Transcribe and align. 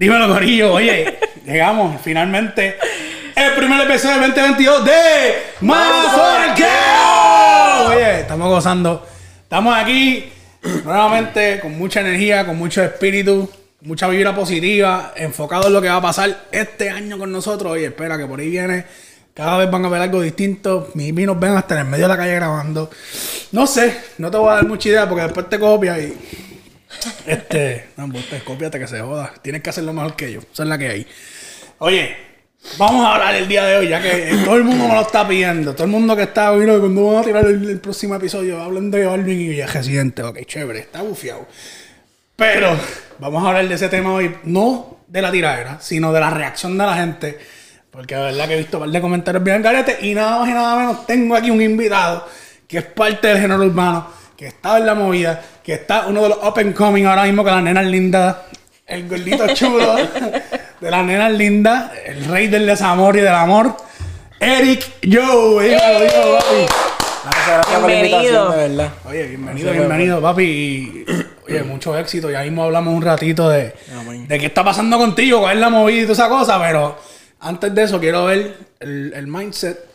Dímelo, 0.00 0.32
Corillo. 0.32 0.72
Oye, 0.72 1.18
llegamos 1.44 2.00
finalmente. 2.02 2.78
El 3.36 3.52
primer 3.52 3.82
episodio 3.82 4.18
del 4.22 4.30
2022 4.30 4.84
de 4.86 4.92
Mazorqueo. 5.60 6.66
Oye, 7.88 8.20
estamos 8.20 8.48
gozando. 8.48 9.06
Estamos 9.42 9.76
aquí 9.76 10.32
nuevamente 10.84 11.60
con 11.60 11.76
mucha 11.76 12.00
energía, 12.00 12.46
con 12.46 12.56
mucho 12.56 12.82
espíritu, 12.82 13.50
mucha 13.82 14.08
vibra 14.08 14.34
positiva, 14.34 15.12
enfocado 15.16 15.66
en 15.66 15.74
lo 15.74 15.82
que 15.82 15.90
va 15.90 15.96
a 15.96 16.00
pasar 16.00 16.46
este 16.50 16.88
año 16.88 17.18
con 17.18 17.30
nosotros. 17.30 17.72
Oye, 17.72 17.84
espera 17.88 18.16
que 18.16 18.24
por 18.24 18.40
ahí 18.40 18.48
viene. 18.48 18.86
Cada 19.34 19.58
vez 19.58 19.70
van 19.70 19.84
a 19.84 19.90
ver 19.90 20.00
algo 20.00 20.22
distinto. 20.22 20.88
Mis 20.94 21.12
nos 21.12 21.38
ven 21.38 21.52
hasta 21.58 21.74
en 21.74 21.80
el 21.80 21.86
medio 21.88 22.04
de 22.04 22.08
la 22.08 22.16
calle 22.16 22.36
grabando. 22.36 22.88
No 23.52 23.66
sé, 23.66 24.00
no 24.16 24.30
te 24.30 24.38
voy 24.38 24.48
a 24.48 24.54
dar 24.54 24.66
mucha 24.66 24.88
idea 24.88 25.06
porque 25.06 25.24
después 25.24 25.46
te 25.50 25.58
copia 25.58 25.98
y 25.98 26.16
este, 27.26 27.88
no, 27.96 28.08
vos 28.08 28.24
te 28.28 28.40
copiate 28.40 28.78
que 28.78 28.86
se 28.86 29.00
joda. 29.00 29.32
Tienes 29.42 29.62
que 29.62 29.70
hacerlo 29.70 29.92
mejor 29.92 30.16
que 30.16 30.32
yo. 30.32 30.40
Esa 30.40 30.62
es 30.62 30.68
la 30.68 30.78
que 30.78 30.88
hay. 30.88 31.06
Oye, 31.78 32.16
vamos 32.78 33.04
a 33.04 33.14
hablar 33.14 33.34
el 33.34 33.48
día 33.48 33.64
de 33.64 33.76
hoy, 33.76 33.88
ya 33.88 34.02
que 34.02 34.32
todo 34.44 34.56
el 34.56 34.64
mundo 34.64 34.88
me 34.88 34.94
lo 34.94 35.00
está 35.00 35.26
pidiendo. 35.26 35.72
Todo 35.74 35.84
el 35.84 35.90
mundo 35.90 36.16
que 36.16 36.22
está 36.22 36.52
viendo 36.52 36.80
cuando 36.80 37.04
vamos 37.04 37.22
a 37.22 37.24
tirar 37.24 37.46
el, 37.46 37.80
próximo 37.80 38.14
episodio, 38.14 38.60
hablando 38.60 38.96
de 38.96 39.06
Balvin 39.06 39.40
y 39.40 39.62
Residente. 39.62 40.22
Ok, 40.22 40.40
chévere, 40.46 40.80
está 40.80 41.02
bufiado. 41.02 41.46
Pero 42.36 42.76
vamos 43.18 43.44
a 43.44 43.48
hablar 43.48 43.68
de 43.68 43.74
ese 43.74 43.88
tema 43.88 44.12
hoy, 44.14 44.34
no 44.44 45.00
de 45.06 45.22
la 45.22 45.30
tiradera, 45.30 45.78
sino 45.80 46.12
de 46.12 46.20
la 46.20 46.30
reacción 46.30 46.76
de 46.78 46.86
la 46.86 46.94
gente. 46.96 47.38
Porque 47.90 48.14
la 48.14 48.22
verdad 48.22 48.46
que 48.46 48.54
he 48.54 48.58
visto 48.58 48.78
un 48.78 48.84
par 48.84 48.92
de 48.92 49.00
comentarios 49.00 49.42
bien 49.42 49.62
garete 49.62 49.98
y 50.02 50.14
nada 50.14 50.38
más 50.38 50.48
y 50.48 50.52
nada 50.52 50.76
menos 50.76 51.06
tengo 51.06 51.34
aquí 51.34 51.50
un 51.50 51.60
invitado 51.60 52.26
que 52.68 52.78
es 52.78 52.84
parte 52.84 53.28
del 53.28 53.40
género 53.40 53.64
urbano, 53.64 54.06
que 54.40 54.46
está 54.46 54.78
en 54.78 54.86
la 54.86 54.94
movida, 54.94 55.42
que 55.62 55.74
está 55.74 56.06
uno 56.06 56.22
de 56.22 56.30
los 56.30 56.38
up 56.38 56.54
and 56.56 56.74
coming 56.74 57.04
ahora 57.04 57.24
mismo 57.24 57.44
con 57.44 57.52
las 57.52 57.62
nenas 57.62 57.84
lindas, 57.84 58.36
el 58.86 59.06
gordito 59.06 59.46
chulo 59.54 59.96
de 60.80 60.90
las 60.90 61.04
nenas 61.04 61.30
lindas, 61.32 61.92
el 62.06 62.24
rey 62.24 62.46
del 62.48 62.64
desamor 62.64 63.18
y 63.18 63.20
del 63.20 63.34
amor, 63.34 63.76
Eric 64.40 64.82
Joe. 65.02 65.78
bienvenido. 67.86 68.50
de 68.50 68.56
verdad. 68.56 68.92
Oye, 69.04 69.26
bienvenido, 69.26 69.72
bienvenido, 69.72 70.22
papi. 70.22 70.42
Y, 70.42 71.04
oye, 71.46 71.62
mucho 71.64 71.98
éxito. 71.98 72.30
Ya 72.30 72.40
mismo 72.40 72.64
hablamos 72.64 72.94
un 72.94 73.02
ratito 73.02 73.46
de, 73.50 73.74
de 74.26 74.38
qué 74.38 74.46
está 74.46 74.64
pasando 74.64 74.96
contigo, 74.96 75.40
cuál 75.40 75.56
es 75.56 75.60
la 75.60 75.68
movida 75.68 75.98
y 75.98 76.02
toda 76.04 76.14
esa 76.14 76.28
cosa, 76.30 76.58
pero 76.58 76.98
antes 77.40 77.74
de 77.74 77.82
eso 77.82 78.00
quiero 78.00 78.24
ver 78.24 78.56
el, 78.80 79.12
el 79.14 79.26
mindset 79.26 79.89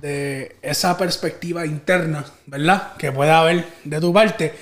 de 0.00 0.56
esa 0.62 0.96
perspectiva 0.96 1.66
interna, 1.66 2.24
¿verdad? 2.46 2.96
Que 2.96 3.12
puede 3.12 3.30
haber 3.30 3.64
de 3.84 4.00
tu 4.00 4.12
parte 4.12 4.54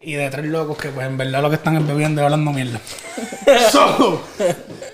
y 0.00 0.14
de 0.14 0.30
tres 0.30 0.46
locos 0.46 0.76
que 0.76 0.88
pues 0.88 1.06
en 1.06 1.16
verdad 1.16 1.42
lo 1.42 1.48
que 1.48 1.56
están 1.56 1.86
bebiendo 1.86 2.20
y 2.20 2.24
hablando 2.24 2.52
mierda. 2.52 2.80
so, 3.70 4.22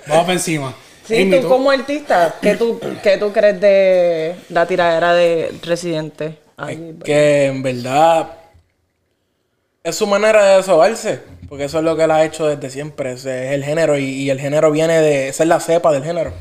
vamos 0.06 0.24
para 0.24 0.32
encima. 0.32 0.74
Sí, 1.04 1.28
tú 1.28 1.48
como 1.48 1.70
artista, 1.70 2.36
¿qué 2.40 2.54
tú, 2.54 2.80
¿qué 3.02 3.16
tú 3.16 3.32
crees 3.32 3.60
de 3.60 4.36
la 4.48 4.66
tiradera 4.66 5.12
de 5.12 5.52
Residente? 5.62 6.38
que 7.04 7.46
en 7.46 7.62
verdad 7.62 8.32
es 9.82 9.96
su 9.96 10.06
manera 10.06 10.44
de 10.44 10.56
desahogarse, 10.58 11.20
porque 11.48 11.64
eso 11.64 11.78
es 11.78 11.84
lo 11.84 11.96
que 11.96 12.04
él 12.04 12.10
ha 12.10 12.24
hecho 12.24 12.46
desde 12.46 12.68
siempre, 12.68 13.12
es 13.12 13.24
el 13.24 13.64
género 13.64 13.98
y, 13.98 14.04
y 14.04 14.30
el 14.30 14.38
género 14.38 14.70
viene 14.70 15.00
de, 15.00 15.28
esa 15.28 15.42
es 15.42 15.48
la 15.48 15.58
cepa 15.58 15.90
del 15.90 16.04
género. 16.04 16.32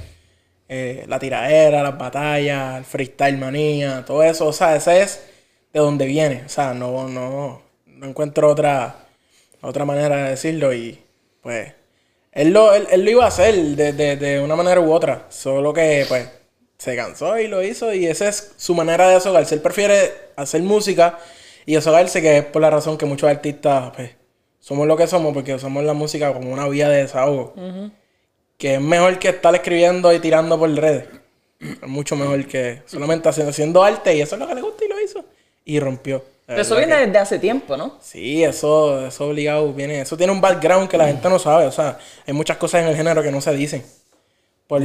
Eh, 0.71 1.03
la 1.07 1.17
tiradera, 1.17 1.81
las 1.81 1.97
batallas, 1.97 2.77
el 2.77 2.85
freestyle 2.85 3.39
manía, 3.39 4.05
todo 4.05 4.21
eso, 4.21 4.45
o 4.45 4.53
sea, 4.53 4.75
ese 4.75 5.01
es 5.01 5.19
de 5.73 5.79
donde 5.79 6.05
viene, 6.05 6.43
o 6.45 6.49
sea, 6.49 6.75
no, 6.75 7.07
no, 7.07 7.63
no 7.87 8.05
encuentro 8.05 8.47
otra, 8.51 8.95
otra 9.61 9.83
manera 9.83 10.25
de 10.25 10.29
decirlo 10.29 10.71
y 10.71 10.99
pues 11.41 11.73
él 12.31 12.51
lo, 12.51 12.71
él, 12.75 13.03
lo 13.03 13.09
iba 13.09 13.25
a 13.25 13.29
hacer 13.29 13.55
de, 13.55 13.93
de, 13.93 14.39
una 14.39 14.55
manera 14.55 14.79
u 14.79 14.93
otra, 14.93 15.25
solo 15.29 15.73
que 15.73 16.05
pues 16.07 16.29
se 16.77 16.95
cansó 16.95 17.39
y 17.39 17.47
lo 17.47 17.63
hizo 17.63 17.91
y 17.91 18.05
esa 18.05 18.29
es 18.29 18.53
su 18.57 18.75
manera 18.75 19.07
de 19.07 19.15
desahogarse, 19.15 19.55
él 19.55 19.61
prefiere 19.61 20.11
hacer 20.35 20.61
música 20.61 21.17
y 21.65 21.73
desahogarse 21.73 22.21
que 22.21 22.37
es 22.37 22.45
por 22.45 22.61
la 22.61 22.69
razón 22.69 22.95
que 22.95 23.07
muchos 23.07 23.27
artistas 23.27 23.91
pues 23.95 24.11
somos 24.59 24.85
lo 24.85 24.95
que 24.95 25.07
somos 25.07 25.33
porque 25.33 25.55
usamos 25.55 25.83
la 25.83 25.93
música 25.93 26.31
como 26.31 26.53
una 26.53 26.67
vía 26.67 26.89
de 26.89 27.01
desahogo 27.01 27.55
que 28.59 28.75
es 28.75 28.81
mejor 28.81 29.17
que 29.17 29.29
estar 29.29 29.55
escribiendo 29.55 30.13
y 30.13 30.19
tirando 30.19 30.59
por 30.59 30.69
redes. 30.69 31.05
Es 31.59 31.87
mucho 31.87 32.15
mejor 32.17 32.45
que 32.45 32.83
solamente 32.85 33.29
haciendo, 33.29 33.83
arte 33.83 34.15
y 34.15 34.21
eso 34.21 34.35
es 34.35 34.39
lo 34.39 34.47
que 34.47 34.55
le 34.55 34.61
gusta 34.61 34.85
y 34.85 34.89
lo 34.89 35.01
hizo. 35.01 35.25
Y 35.63 35.79
rompió. 35.79 36.23
Pero 36.45 36.61
eso 36.61 36.75
viene 36.75 37.05
desde 37.05 37.17
hace 37.17 37.39
tiempo, 37.39 37.77
¿no? 37.77 37.97
Sí, 38.01 38.43
eso, 38.43 39.07
eso 39.07 39.27
obligado 39.27 39.71
viene. 39.71 40.01
Eso 40.01 40.17
tiene 40.17 40.33
un 40.33 40.41
background 40.41 40.89
que 40.89 40.97
la 40.97 41.07
gente 41.07 41.29
no 41.29 41.39
sabe. 41.39 41.67
O 41.67 41.71
sea, 41.71 41.99
hay 42.27 42.33
muchas 42.33 42.57
cosas 42.57 42.81
en 42.81 42.89
el 42.89 42.95
género 42.95 43.23
que 43.23 43.31
no 43.31 43.39
se 43.39 43.53
dicen. 43.53 43.83
Por, 44.67 44.83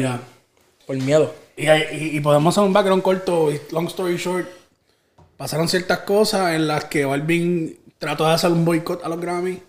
por 0.87 0.97
miedo. 0.97 1.35
Y, 1.57 1.69
y, 1.69 2.21
podemos 2.21 2.55
hacer 2.55 2.67
un 2.67 2.73
background 2.73 3.03
corto, 3.03 3.51
long 3.73 3.87
story 3.87 4.17
short. 4.17 4.47
Pasaron 5.37 5.69
ciertas 5.69 6.01
cosas 6.01 6.55
en 6.55 6.69
las 6.69 6.85
que 6.85 7.07
Balvin 7.07 7.79
trató 7.99 8.27
de 8.27 8.35
hacer 8.35 8.53
un 8.53 8.65
boicot 8.65 9.05
a 9.05 9.09
los 9.09 9.21
Grammy. 9.21 9.61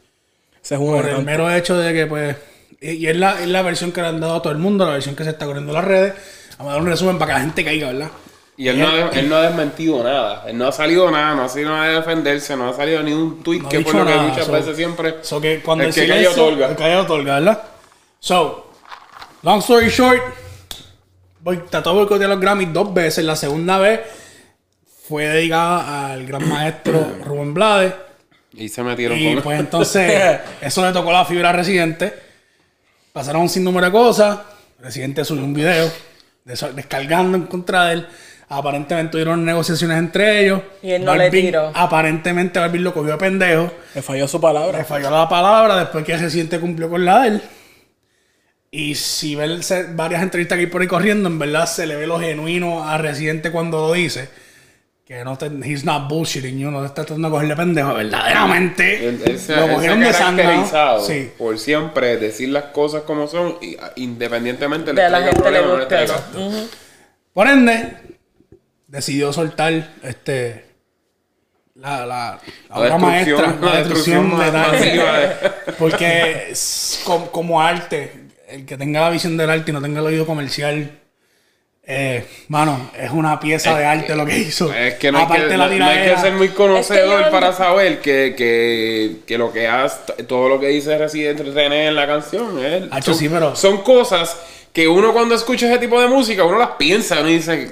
Se 0.62 0.78
por 0.78 1.08
el 1.08 1.24
mero 1.24 1.50
hecho 1.52 1.78
de 1.78 1.94
que, 1.94 2.06
pues, 2.06 2.36
y 2.82 3.08
es 3.08 3.16
la, 3.16 3.42
es 3.42 3.48
la 3.48 3.62
versión 3.62 3.92
que 3.92 4.02
le 4.02 4.08
han 4.08 4.20
dado 4.20 4.36
a 4.36 4.42
todo 4.42 4.54
el 4.54 4.60
mundo, 4.60 4.86
la 4.86 4.94
versión 4.94 5.16
que 5.16 5.24
se 5.24 5.32
está 5.32 5.46
corriendo 5.46 5.72
en 5.72 5.76
las 5.76 5.86
redes. 5.86 6.14
Vamos 6.58 6.72
a 6.72 6.74
dar 6.74 6.82
un 6.82 6.88
resumen 6.88 7.18
para 7.18 7.34
que 7.34 7.40
la 7.40 7.46
gente 7.46 7.64
caiga, 7.64 7.88
¿verdad? 7.92 8.12
Y 8.58 8.70
él, 8.70 8.80
no, 8.80 9.12
él 9.12 9.28
no 9.28 9.36
ha 9.36 9.42
desmentido 9.42 10.02
nada. 10.02 10.46
Él 10.48 10.58
no 10.58 10.68
ha 10.68 10.72
salido 10.72 11.12
nada, 11.12 11.36
no 11.36 11.44
ha 11.44 11.50
salido 11.50 11.72
nada 11.72 11.90
de 11.90 11.96
defenderse, 11.96 12.56
no 12.56 12.70
ha 12.70 12.74
salido 12.74 13.04
ni 13.04 13.12
un 13.12 13.44
tweet 13.44 13.64
que 13.70 13.82
por 13.82 13.96
lo 13.96 14.06
que 14.06 14.16
muchas 14.16 14.50
veces 14.50 14.78
siempre. 14.78 15.16
So 15.24 15.42
que 15.42 15.62
cuando 15.62 15.84
el, 15.84 15.94
que 15.94 16.08
calla 16.08 16.30
otorga. 16.30 16.70
El 16.70 16.76
calla 16.76 17.02
otorga, 17.02 17.34
¿verdad? 17.36 17.64
So, 18.20 18.72
long 19.42 19.60
story 19.60 19.90
short, 19.90 20.22
voy, 21.42 21.58
trató 21.70 21.90
de 21.90 21.96
boicotear 21.98 22.30
los 22.30 22.40
Grammys 22.40 22.72
dos 22.72 22.94
veces. 22.94 23.26
La 23.26 23.36
segunda 23.36 23.78
vez 23.78 24.00
fue 25.08 25.26
dedicada 25.26 26.14
al 26.14 26.26
gran 26.26 26.48
maestro 26.48 27.06
Rubén 27.26 27.54
Blades. 27.54 27.94
Y 28.54 28.70
se 28.70 28.84
metieron 28.84 29.20
y 29.20 29.36
pues 29.36 29.60
entonces, 29.60 30.40
eso 30.62 30.86
le 30.86 30.94
tocó 30.94 31.12
la 31.12 31.26
fibra 31.26 31.52
residente. 31.52 32.25
Pasaron 33.16 33.44
un 33.44 33.50
sinnúmero 33.50 33.86
de 33.86 33.94
cosas. 33.94 34.40
El 34.78 34.84
Residente 34.84 35.24
subió 35.24 35.46
un 35.46 35.54
video 35.54 35.90
descargando 36.44 37.38
en 37.38 37.44
contra 37.46 37.86
de 37.86 37.94
él. 37.94 38.08
Aparentemente 38.50 39.14
tuvieron 39.14 39.46
negociaciones 39.46 40.00
entre 40.00 40.42
ellos. 40.44 40.62
Y 40.84 40.92
él 40.92 41.06
no 41.06 41.16
le 41.16 41.32
tiró. 41.32 41.72
Aparentemente 41.74 42.60
Balvin 42.60 42.84
lo 42.84 42.94
cogió 42.94 43.14
a 43.14 43.18
pendejo. 43.18 43.72
Le 43.94 44.02
falló 44.02 44.28
su 44.28 44.42
palabra. 44.42 44.80
Le 44.80 44.84
falló 44.84 45.10
la 45.10 45.30
palabra 45.30 45.78
después 45.78 46.04
que 46.04 46.12
el 46.12 46.20
Residente 46.20 46.60
cumplió 46.60 46.90
con 46.90 47.06
la 47.06 47.22
de 47.22 47.28
él. 47.30 47.42
Y 48.70 48.96
si 48.96 49.38
ves 49.38 49.74
varias 49.96 50.22
entrevistas 50.22 50.58
que 50.58 50.66
hay 50.66 50.70
por 50.70 50.82
ahí 50.82 50.88
corriendo, 50.88 51.30
en 51.30 51.40
verdad 51.40 51.68
se 51.68 51.88
le 51.88 51.96
ve 51.96 52.08
lo 52.08 52.20
genuino 52.20 52.86
a 52.86 52.98
Residente 52.98 53.50
cuando 53.50 53.78
lo 53.78 53.94
dice 53.94 54.28
que 55.06 55.24
no 55.24 55.38
te, 55.38 55.46
he's 55.64 55.86
not 55.86 56.10
bullshitting 56.10 56.58
you, 56.58 56.72
no 56.72 56.84
está 56.84 57.06
tratando 57.06 57.28
de 57.28 57.32
cogerle 57.34 57.56
pendejo, 57.56 57.94
verdaderamente. 57.94 59.08
Él, 59.08 59.40
se, 59.40 59.56
lo 59.56 59.76
cogieron 59.76 60.00
de 60.00 60.12
caracterizado 60.12 61.06
sí. 61.06 61.32
por 61.38 61.60
siempre 61.60 62.18
decir 62.18 62.50
las 62.50 62.66
cosas 62.66 63.04
como 63.04 63.28
son, 63.28 63.58
y, 63.62 63.78
independientemente 63.98 64.94
de 64.94 65.10
la 65.10 65.22
gente 65.22 65.52
le 65.52 65.62
guste. 65.62 66.08
Por 67.34 67.48
ende, 67.48 67.98
decidió 68.88 69.32
soltar 69.32 69.92
este 70.02 70.66
la, 71.76 72.06
la, 72.06 72.40
la, 72.70 72.76
obra 72.76 72.98
maestra, 72.98 73.58
la 73.62 73.76
destrucción, 73.78 74.40
de 74.40 75.32
Porque 75.78 76.54
como, 77.04 77.30
como 77.32 77.62
arte, 77.62 78.30
el 78.48 78.66
que 78.66 78.76
tenga 78.76 79.02
la 79.02 79.10
visión 79.12 79.38
del 79.38 79.52
arte 79.52 79.70
y 79.70 79.74
no 79.74 79.82
tenga 79.82 80.00
el 80.00 80.06
oído 80.08 80.26
comercial 80.26 81.00
eh, 81.88 82.26
mano, 82.48 82.90
es 82.98 83.12
una 83.12 83.40
pieza 83.40 83.78
de 83.78 83.86
arte 83.86 84.16
lo 84.16 84.26
que 84.26 84.40
hizo. 84.40 84.74
Es 84.74 84.96
que 84.96 85.12
no, 85.12 85.20
hay 85.20 85.28
que, 85.28 85.56
no, 85.56 85.64
hay 85.86 86.10
que, 86.10 86.18
ser 86.18 86.34
muy 86.34 86.50
conocedor 86.50 87.30
para 87.30 87.54
saber 87.54 88.02
que, 88.02 88.34
que, 88.36 89.18
que, 89.28 89.38
lo 89.38 89.54
que 89.54 89.68
hace, 89.68 90.24
todo 90.24 90.50
lo 90.50 90.60
que 90.60 90.68
dice 90.68 90.98
Resident 90.98 91.42
René 91.42 91.88
en 91.88 91.96
la 91.96 92.08
canción, 92.08 92.60
son, 93.04 93.16
sí, 93.16 93.30
pero... 93.30 93.56
son 93.56 93.84
cosas 93.84 94.36
que 94.74 94.88
uno 94.88 95.14
cuando 95.14 95.36
escucha 95.36 95.68
ese 95.68 95.78
tipo 95.78 96.02
de 96.02 96.08
música, 96.08 96.44
uno 96.44 96.58
las 96.58 96.72
piensa, 96.72 97.20
uno 97.20 97.30
dice, 97.30 97.72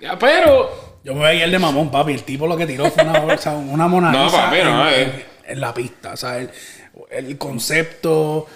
ya, 0.00 0.18
pero... 0.18 0.82
Yo 1.04 1.12
me 1.12 1.20
voy 1.20 1.28
a 1.28 1.34
ir 1.44 1.50
de 1.50 1.58
mamón, 1.58 1.90
papi. 1.90 2.14
El 2.14 2.22
tipo 2.22 2.46
lo 2.46 2.56
que 2.56 2.64
tiró 2.64 2.90
fue 2.90 3.04
una, 3.04 3.20
una 3.70 3.88
mona 3.88 4.10
no, 4.10 4.30
papi, 4.32 4.56
no, 4.64 4.88
en, 4.88 5.08
eh. 5.08 5.24
en, 5.48 5.60
la 5.60 5.74
pista. 5.74 6.14
O 6.14 6.16
sea, 6.16 6.38
el, 6.38 6.48
el 7.10 7.36
concepto... 7.36 8.46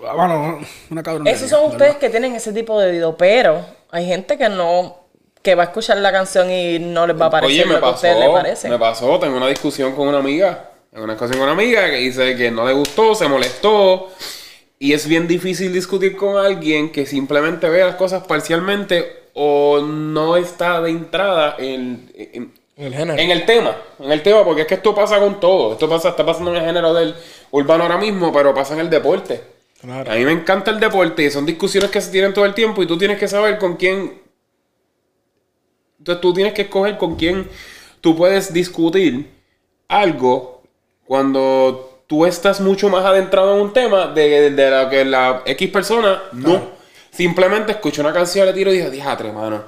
Bueno, 0.00 0.60
una 0.88 1.02
cabrona. 1.02 1.30
Esos 1.30 1.50
son 1.50 1.70
ustedes 1.70 1.96
que 1.96 2.08
tienen 2.08 2.34
ese 2.34 2.54
tipo 2.54 2.80
de 2.80 2.90
video, 2.90 3.18
pero 3.18 3.77
hay 3.90 4.06
gente 4.06 4.38
que 4.38 4.48
no 4.48 5.08
que 5.42 5.54
va 5.54 5.62
a 5.62 5.66
escuchar 5.66 5.98
la 5.98 6.12
canción 6.12 6.50
y 6.50 6.78
no 6.78 7.06
les 7.06 7.18
va 7.18 7.26
a 7.26 7.30
parecer 7.30 7.64
Oye, 7.64 7.74
me 7.74 7.80
pasó, 7.80 8.06
a 8.08 8.32
parece. 8.32 8.68
Me 8.68 8.78
pasó, 8.78 9.18
tengo 9.18 9.36
una 9.36 9.46
discusión 9.46 9.94
con 9.94 10.08
una 10.08 10.18
amiga, 10.18 10.70
tengo 10.90 11.04
una 11.04 11.14
discusión 11.14 11.38
con 11.38 11.48
una 11.48 11.52
amiga 11.52 11.88
que 11.88 11.96
dice 11.96 12.36
que 12.36 12.50
no 12.50 12.66
le 12.66 12.72
gustó, 12.72 13.14
se 13.14 13.28
molestó. 13.28 14.10
Y 14.80 14.92
es 14.92 15.08
bien 15.08 15.26
difícil 15.26 15.72
discutir 15.72 16.16
con 16.16 16.36
alguien 16.36 16.92
que 16.92 17.06
simplemente 17.06 17.68
ve 17.68 17.80
las 17.80 17.96
cosas 17.96 18.24
parcialmente 18.26 19.30
o 19.34 19.80
no 19.80 20.36
está 20.36 20.80
de 20.80 20.90
entrada 20.90 21.56
en, 21.58 22.12
en, 22.14 22.54
el 22.76 22.94
género. 22.94 23.18
En 23.18 23.30
el 23.30 23.44
tema, 23.44 23.76
en 23.98 24.12
el 24.12 24.22
tema, 24.22 24.44
porque 24.44 24.62
es 24.62 24.66
que 24.68 24.74
esto 24.74 24.94
pasa 24.94 25.18
con 25.18 25.40
todo. 25.40 25.72
Esto 25.72 25.88
pasa, 25.88 26.10
está 26.10 26.24
pasando 26.24 26.50
en 26.50 26.58
el 26.58 26.64
género 26.64 26.94
del 26.94 27.14
urbano 27.50 27.84
ahora 27.84 27.98
mismo, 27.98 28.32
pero 28.32 28.54
pasa 28.54 28.74
en 28.74 28.80
el 28.80 28.90
deporte. 28.90 29.57
Claro. 29.80 30.10
A 30.10 30.14
mí 30.14 30.24
me 30.24 30.32
encanta 30.32 30.70
el 30.70 30.80
deporte 30.80 31.22
y 31.22 31.30
son 31.30 31.46
discusiones 31.46 31.90
que 31.90 32.00
se 32.00 32.10
tienen 32.10 32.34
todo 32.34 32.44
el 32.44 32.54
tiempo 32.54 32.82
y 32.82 32.86
tú 32.86 32.98
tienes 32.98 33.18
que 33.18 33.28
saber 33.28 33.58
con 33.58 33.76
quién. 33.76 34.20
Entonces 35.98 36.20
tú 36.20 36.34
tienes 36.34 36.52
que 36.52 36.62
escoger 36.62 36.96
con 36.96 37.16
quién 37.16 37.48
tú 38.00 38.16
puedes 38.16 38.52
discutir 38.52 39.30
algo 39.88 40.62
cuando 41.04 42.02
tú 42.06 42.26
estás 42.26 42.60
mucho 42.60 42.88
más 42.88 43.04
adentrado 43.04 43.54
en 43.54 43.60
un 43.60 43.72
tema 43.72 44.08
de, 44.08 44.50
de 44.50 44.70
lo 44.70 44.88
que 44.90 45.04
la 45.04 45.42
X 45.46 45.70
persona 45.70 46.22
no. 46.32 46.78
Simplemente 47.10 47.72
escuchó 47.72 48.02
una 48.02 48.12
canción, 48.12 48.46
le 48.46 48.52
tiro 48.52 48.72
y 48.72 48.78
dijo, 48.78 48.90
dijatre, 48.90 49.32
mano. 49.32 49.64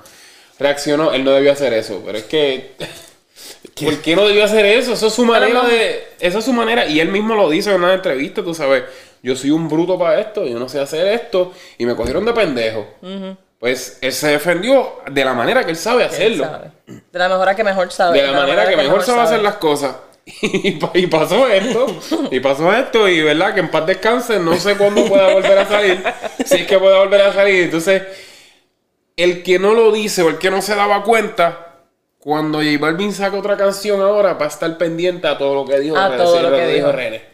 Reaccionó, 0.58 1.12
él 1.12 1.24
no 1.24 1.32
debió 1.32 1.52
hacer 1.52 1.72
eso, 1.72 2.02
pero 2.04 2.18
es 2.18 2.24
que. 2.24 2.72
¿Por 3.82 3.96
qué 3.98 4.14
no 4.14 4.26
debió 4.26 4.44
hacer 4.44 4.66
eso? 4.66 4.92
Eso 4.92 5.06
es 5.06 5.12
su 5.14 5.24
manera 5.24 5.62
de. 5.62 6.04
Esa 6.20 6.38
es 6.38 6.44
su 6.44 6.52
manera. 6.52 6.86
Y 6.86 7.00
él 7.00 7.08
mismo 7.08 7.34
lo 7.34 7.48
dice 7.48 7.70
en 7.70 7.82
una 7.82 7.94
entrevista, 7.94 8.42
tú 8.42 8.54
sabes. 8.54 8.84
Yo 9.22 9.36
soy 9.36 9.50
un 9.50 9.68
bruto 9.68 9.98
para 9.98 10.20
esto, 10.20 10.46
yo 10.46 10.58
no 10.58 10.68
sé 10.68 10.80
hacer 10.80 11.06
esto. 11.08 11.52
Y 11.78 11.84
me 11.86 11.94
cogieron 11.94 12.24
de 12.24 12.32
pendejo. 12.32 12.86
Pues 13.58 13.98
él 14.00 14.12
se 14.12 14.28
defendió 14.28 15.00
de 15.10 15.24
la 15.24 15.34
manera 15.34 15.64
que 15.64 15.70
él 15.70 15.76
sabe 15.76 16.04
Él 16.04 16.08
hacerlo. 16.08 16.44
sabe. 16.44 16.70
De 16.86 17.18
la 17.18 17.28
manera 17.28 17.54
que 17.54 17.64
mejor 17.64 17.92
sabe. 17.92 18.18
De 18.20 18.26
la 18.26 18.32
manera 18.32 18.68
que 18.68 18.76
mejor 18.76 19.02
sabe 19.02 19.20
hacer 19.22 19.42
las 19.42 19.56
cosas. 19.56 19.94
Y, 20.42 20.72
pa- 20.72 20.92
y 20.94 21.06
pasó 21.08 21.46
esto. 21.48 21.86
Y 22.30 22.40
pasó 22.40 22.72
esto. 22.72 23.08
Y 23.08 23.20
verdad 23.22 23.52
que 23.54 23.60
en 23.60 23.70
paz 23.70 23.84
descanse. 23.86 24.38
No 24.38 24.54
sé 24.56 24.76
cuándo 24.76 25.04
pueda 25.06 25.32
volver 25.32 25.58
a 25.58 25.66
salir. 25.66 26.02
Si 26.44 26.56
es 26.58 26.66
que 26.66 26.78
pueda 26.78 26.98
volver 27.00 27.20
a 27.22 27.32
salir. 27.32 27.64
Entonces, 27.64 28.02
el 29.16 29.42
que 29.42 29.58
no 29.58 29.74
lo 29.74 29.90
dice 29.92 30.22
o 30.22 30.28
el 30.28 30.38
que 30.38 30.50
no 30.50 30.62
se 30.62 30.74
daba 30.74 31.02
cuenta. 31.02 31.66
Cuando 32.18 32.58
J 32.58 32.70
Balvin 32.78 33.12
saca 33.14 33.36
otra 33.38 33.56
canción 33.56 34.00
ahora, 34.02 34.34
va 34.34 34.44
a 34.44 34.48
estar 34.48 34.76
pendiente 34.76 35.26
a 35.26 35.38
todo 35.38 35.54
lo 35.54 35.64
que 35.64 35.80
dijo 35.80 35.96
A 35.96 36.08
René, 36.10 36.22
todo 36.22 36.42
lo 36.42 36.54
que 36.54 36.66
dijo. 36.66 36.92
René. 36.92 37.24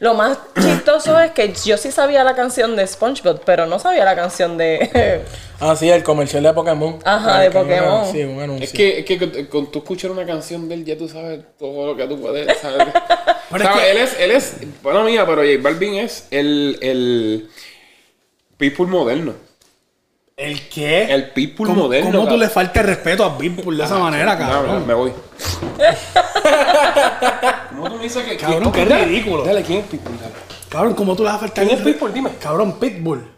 Lo 0.00 0.14
más 0.14 0.38
chistoso 0.60 1.18
es 1.20 1.30
que 1.32 1.52
yo 1.64 1.76
sí 1.76 1.90
sabía 1.92 2.24
la 2.24 2.34
canción 2.34 2.76
de 2.76 2.86
SpongeBob, 2.86 3.40
pero 3.44 3.66
no 3.66 3.78
sabía 3.78 4.04
la 4.04 4.14
canción 4.16 4.56
de. 4.58 5.22
Ah, 5.60 5.76
sí, 5.76 5.88
el 5.88 6.02
comercial 6.02 6.42
de 6.42 6.52
Pokémon. 6.52 6.98
Ajá, 7.04 7.36
Ah, 7.36 7.40
de 7.40 7.50
Pokémon. 7.50 8.10
Sí, 8.10 8.22
un 8.24 8.40
anuncio. 8.40 8.64
Es 8.64 8.72
que, 8.72 8.98
es 8.98 9.04
que 9.06 9.18
con, 9.18 9.44
con 9.46 9.70
tú 9.70 9.78
escuchar 9.78 10.10
una 10.10 10.26
canción 10.26 10.68
de 10.68 10.74
él, 10.74 10.84
ya 10.84 10.98
tú 10.98 11.08
sabes 11.08 11.40
todo 11.58 11.86
lo 11.86 11.96
que 11.96 12.06
tú 12.06 12.20
puedes 12.20 12.58
saber. 12.58 12.88
Pero 13.50 13.64
es 13.64 13.70
¿Sabes? 13.70 13.82
que- 13.84 13.90
Él 13.92 13.98
es, 13.98 14.16
él 14.20 14.30
es, 14.32 14.56
bueno 14.82 15.04
mía, 15.04 15.24
pero 15.24 15.42
J 15.42 15.52
Balvin 15.62 15.94
es 15.94 16.26
el, 16.32 16.76
el 16.82 17.48
people 18.58 18.86
moderno. 18.86 19.34
¿El 20.36 20.68
qué? 20.68 21.04
El 21.14 21.30
people 21.30 21.66
¿Cómo, 21.66 21.82
moderno. 21.84 22.10
¿Cómo 22.10 22.28
tú 22.28 22.36
le 22.36 22.48
faltas 22.48 22.84
respeto 22.84 23.24
a 23.24 23.38
Pitbull 23.38 23.78
de 23.78 23.84
esa 23.84 23.96
manera, 23.98 24.34
No, 24.34 24.38
cabrón? 24.48 24.86
me 24.86 24.94
voy. 24.94 25.12
¿Cómo 27.76 27.90
tú 27.90 27.96
me 27.96 28.02
dices 28.04 28.24
que 28.24 28.36
Cabrón, 28.36 28.72
que- 28.72 28.84
dale, 28.86 29.04
ridículo. 29.06 29.44
Dale, 29.44 29.62
¿quién 29.62 29.80
es 29.80 29.86
Pitbull? 29.86 30.18
Dale. 30.18 30.32
Cabrón, 30.68 30.94
¿cómo 30.94 31.14
tú 31.16 31.22
le 31.22 31.28
vas 31.28 31.36
a 31.36 31.40
faltar 31.40 31.66
¿Quién 31.66 31.78
es 31.78 31.84
Pitbull? 31.84 32.12
Dime. 32.12 32.30
Cabrón, 32.40 32.78
Pitbull. 32.78 33.30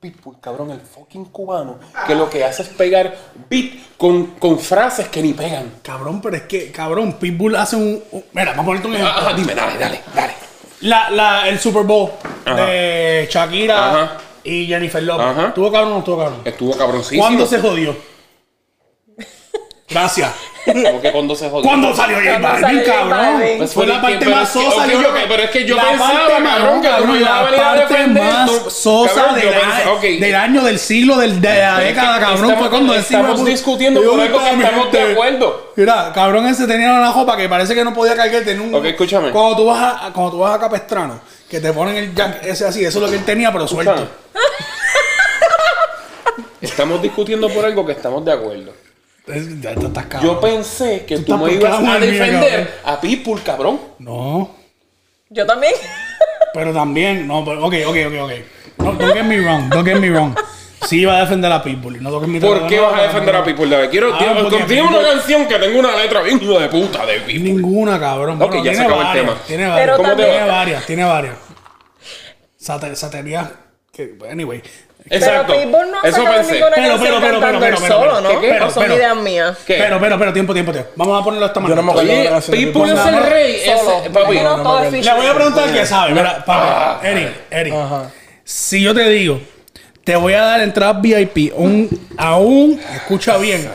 Pitbull, 0.00 0.40
cabrón, 0.40 0.72
el 0.72 0.80
fucking 0.80 1.26
cubano, 1.26 1.78
que 2.08 2.16
lo 2.16 2.28
que 2.28 2.42
hace 2.44 2.62
es 2.62 2.68
pegar 2.70 3.14
beat 3.48 3.74
con, 3.96 4.26
con 4.38 4.58
frases 4.58 5.06
que 5.06 5.22
ni 5.22 5.32
pegan. 5.32 5.74
Cabrón, 5.80 6.20
pero 6.20 6.34
es 6.36 6.42
que, 6.42 6.72
cabrón, 6.72 7.12
Pitbull 7.20 7.54
hace 7.54 7.76
un. 7.76 8.02
un- 8.10 8.24
mira, 8.32 8.50
vamos 8.50 8.64
a 8.64 8.66
ponerte 8.66 8.88
un 8.88 8.94
ejemplo. 8.94 9.14
Ajá, 9.16 9.32
dime, 9.34 9.54
dale, 9.54 9.78
dale, 9.78 10.00
dale. 10.12 10.32
La, 10.80 11.08
la, 11.10 11.48
el 11.48 11.60
Super 11.60 11.84
Bowl 11.84 12.10
de 12.44 13.28
Shakira 13.30 13.90
Ajá. 14.02 14.18
y 14.42 14.66
Jennifer 14.66 15.00
Lopez. 15.04 15.24
Ajá. 15.24 15.54
¿Tuvo 15.54 15.70
cabrón 15.70 15.92
o 15.92 15.94
no 15.94 15.98
estuvo 16.00 16.18
cabrón? 16.18 16.40
Estuvo 16.44 16.76
cabroncísimo. 16.76 17.22
¿Cuándo 17.22 17.46
se 17.46 17.60
jodió? 17.60 17.94
Gracias. 19.88 20.32
¿Cómo 20.72 21.00
que 21.00 21.10
cuando 21.12 21.34
se 21.34 21.50
jodió? 21.50 21.62
¿Cuándo 21.68 21.94
salió 21.94 22.16
J 22.18 22.30
Cuando 22.40 22.48
Balvin, 22.62 22.82
cabrón? 22.84 23.42
Pues 23.58 23.72
fue 23.74 23.86
la 23.86 24.00
Pero 24.00 24.02
parte 24.02 24.24
es 24.24 24.30
más 24.30 24.50
que- 24.52 24.58
sosa. 24.60 24.86
pero 25.28 25.42
es 25.42 25.50
que 25.50 25.64
yo 25.64 25.76
la 25.76 25.82
pensaba, 25.90 26.28
cabrón, 26.42 26.80
que 26.82 26.88
tú 26.88 27.06
no 27.06 27.16
ibas 27.16 27.30
a 27.30 27.34
la 27.36 27.42
venir 27.50 27.60
a 27.60 27.64
parte 27.74 28.06
más 28.06 28.50
sosa 28.72 29.14
cabrón, 29.14 29.34
del, 29.40 29.54
año- 29.54 30.20
del 30.20 30.34
año, 30.34 30.62
del 30.62 30.78
siglo, 30.78 31.16
del, 31.16 31.40
de 31.40 31.48
la 31.58 31.78
década, 31.78 32.20
cabrón. 32.20 32.34
estamos- 32.44 32.58
fue 32.60 32.70
cuando 32.70 32.94
estamos 32.94 33.26
decimos, 33.30 33.46
discutiendo 33.50 34.00
por 34.02 34.14
"Yo 34.16 34.22
algo 34.22 34.38
que 34.38 34.50
estamos 34.62 34.92
de 34.92 35.02
acuerdo". 35.12 35.72
Mira, 35.74 36.12
cabrón 36.14 36.46
ese 36.46 36.66
tenía 36.66 36.92
una 36.92 37.10
jopa 37.10 37.36
que 37.36 37.48
parece 37.48 37.74
que 37.74 37.82
no 37.84 37.92
podía 37.92 38.14
cargar. 38.14 38.42
Tenía 38.44 38.62
un, 38.62 38.74
Ok, 38.74 38.84
escúchame. 38.84 39.30
Cuando 39.30 39.56
tú, 39.56 39.66
vas 39.66 39.82
a, 40.04 40.12
cuando 40.12 40.30
tú 40.32 40.38
vas 40.38 40.54
a 40.54 40.60
Capestrano, 40.60 41.20
que 41.50 41.58
te 41.60 41.72
ponen 41.72 41.96
el 41.96 42.14
jack 42.14 42.44
ese 42.44 42.66
así, 42.66 42.84
eso 42.84 42.98
es 42.98 43.02
lo 43.04 43.10
que 43.10 43.16
él 43.16 43.24
tenía, 43.24 43.52
pero 43.52 43.66
suelto. 43.66 44.08
Estamos 46.60 47.02
discutiendo 47.02 47.48
por 47.48 47.64
algo 47.64 47.84
que 47.84 47.92
estamos 47.92 48.24
de 48.24 48.32
acuerdo. 48.32 48.72
Es- 49.26 49.60
ya. 49.60 49.74
Yo 50.22 50.40
pensé 50.40 51.04
que 51.06 51.18
tú, 51.18 51.36
me 51.38 51.52
ibas 51.52 51.74
a 51.74 51.80
mía, 51.80 51.98
defender 51.98 52.80
a 52.84 53.00
Pitbull, 53.00 53.42
cabrón. 53.42 53.80
No, 53.98 54.50
Yo 55.30 55.46
también. 55.46 55.74
pero 56.52 56.72
también, 56.72 57.26
no, 57.28 57.44
pero, 57.44 57.64
ok, 57.64 57.74
ok, 57.86 57.96
ok, 58.06 58.14
ok. 58.24 58.32
No, 58.78 58.92
don't 58.94 59.12
get 59.14 59.24
me 59.24 59.38
wrong, 59.40 59.68
don't 59.70 59.86
get 59.86 59.98
me 59.98 60.10
wrong. 60.10 60.34
Sí 60.88 60.98
iba 61.02 61.16
a 61.16 61.20
defender 61.20 61.52
a 61.52 61.62
Pitbull, 61.62 62.02
no 62.02 62.10
toques 62.10 62.28
mi 62.28 62.40
¿Por 62.40 62.66
qué 62.66 62.76
no, 62.76 62.82
vas 62.90 62.98
a 62.98 63.02
defender 63.04 63.32
no, 63.34 63.40
a 63.40 63.44
Pitbull? 63.44 63.70
Dale, 63.70 63.88
quiero, 63.88 64.12
Ah, 64.12 64.18
quiero 64.18 64.50
Pitbull- 64.50 64.88
una 64.88 65.02
canción 65.10 65.46
que 65.46 65.54
tenga 65.54 65.78
una 65.78 65.96
letra 65.96 66.22
bien 66.22 66.42
hijo 66.42 66.58
de 66.58 66.68
puta 66.68 67.06
de 67.06 67.20
Pitbull. 67.20 67.44
Ninguna, 67.44 68.00
cabrón. 68.00 68.42
Ok, 68.42 68.48
Bueno, 68.48 68.64
ya 68.64 68.74
se 68.74 68.82
acabó 68.82 69.02
el 69.02 69.12
tema. 69.12 69.36
Tiene 69.46 69.62
Pero 69.62 69.72
varias. 69.76 69.96
¿Cómo 69.96 70.08
te 70.08 70.14
también- 70.16 70.28
va? 70.30 70.34
Tiene 70.42 70.50
varias, 70.50 70.86
tiene 70.86 71.04
varias. 71.04 71.34
Sate- 72.58 72.96
Satería. 72.96 73.52
Que, 73.92 74.14
anyway. 74.28 74.62
Exacto. 75.10 75.52
Pero 75.52 75.62
Pitbull 75.70 75.90
no 75.90 75.98
ha 75.98 76.08
Eso 76.08 76.16
sacado 76.16 76.36
pensé. 76.36 76.52
ninguna 76.52 76.74
Pero, 76.74 76.88
canción 76.88 77.00
pero, 77.02 77.20
pero, 77.20 77.40
cantando 77.40 77.60
pero, 77.60 77.76
él 77.76 77.82
pero, 77.82 77.94
solo, 77.94 78.10
pero, 78.12 78.20
¿no? 78.34 78.40
¿qué, 78.40 78.48
qué? 78.48 78.60
¿O 78.60 78.70
son 78.70 78.82
Pero, 78.84 78.94
ideas 78.94 79.16
mías? 79.16 79.58
¿Qué? 79.66 79.74
Pero, 79.78 80.00
pero, 80.00 80.18
pero, 80.18 80.32
tiempo, 80.32 80.52
tiempo, 80.54 80.72
tiempo. 80.72 80.90
Vamos 80.96 81.20
a 81.20 81.24
ponerlo 81.24 81.46
de 81.46 81.48
esta 81.48 81.60
Yo 81.60 81.62
manera. 81.62 81.82
no 81.82 81.86
me 81.86 81.90
acuerdo 81.92 82.08
de 82.10 82.14
Oye, 82.18 82.24
la 82.24 82.30
canción 82.30 82.56
de 82.58 82.66
Pitbull 82.66 82.90
es 82.90 83.06
el 83.06 83.22
rey. 83.24 83.60
Solo. 83.64 83.98
Ese, 84.00 84.10
papi. 84.10 84.36
No, 84.38 84.56
no, 84.56 84.62
todo 84.62 84.82
es 84.84 84.92
Le 85.04 85.12
voy 85.14 85.26
a 85.26 85.34
preguntar 85.34 85.72
que 85.72 85.86
sabe. 85.86 86.12
Mira, 86.12 86.44
Ah. 86.46 86.98
papi, 87.00 87.06
Eric, 87.08 87.28
Eric. 87.50 87.74
Ajá. 87.74 88.10
Si 88.44 88.82
yo 88.82 88.94
te 88.94 89.08
digo, 89.08 89.40
te 90.04 90.16
voy 90.16 90.34
a 90.34 90.42
dar 90.42 90.60
entradas 90.60 91.00
VIP 91.02 91.52
un, 91.56 91.88
a 92.16 92.36
un, 92.38 92.80
escucha 92.94 93.36
bien, 93.38 93.68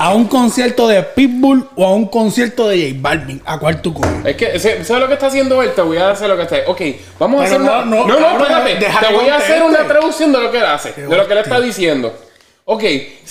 a 0.00 0.14
un 0.14 0.24
concierto 0.28 0.88
de 0.88 1.02
Pitbull 1.02 1.68
o 1.76 1.84
a 1.84 1.92
un 1.92 2.06
concierto 2.06 2.66
de 2.68 2.88
J 2.90 2.98
Balvin, 3.02 3.42
¿a 3.44 3.58
cuál 3.58 3.82
tú 3.82 3.92
coges? 3.92 4.24
Es 4.24 4.34
que, 4.34 4.58
¿sabes 4.58 4.88
lo 5.00 5.06
que 5.08 5.12
está 5.12 5.26
haciendo 5.26 5.62
él? 5.62 5.72
Te 5.74 5.82
voy 5.82 5.98
a 5.98 6.08
hacer 6.10 6.26
lo 6.28 6.36
que 6.38 6.44
está. 6.44 6.56
Ok, 6.68 6.80
vamos 7.18 7.42
a 7.42 7.44
Pero 7.44 7.56
hacer 7.56 7.60
no, 7.60 7.82
una. 7.82 7.84
no, 7.84 8.06
No, 8.06 8.18
no, 8.38 8.44
espérate. 8.44 8.76
Te 9.06 9.12
voy 9.14 9.28
a 9.28 9.36
hacer 9.36 9.62
una 9.62 9.86
traducción 9.86 10.32
de 10.32 10.40
lo 10.40 10.50
que 10.50 10.56
él 10.56 10.64
hace, 10.64 10.92
de 10.92 11.16
lo 11.16 11.26
que 11.26 11.32
él 11.34 11.38
está 11.40 11.60
diciendo. 11.60 12.14
Ok, 12.64 12.82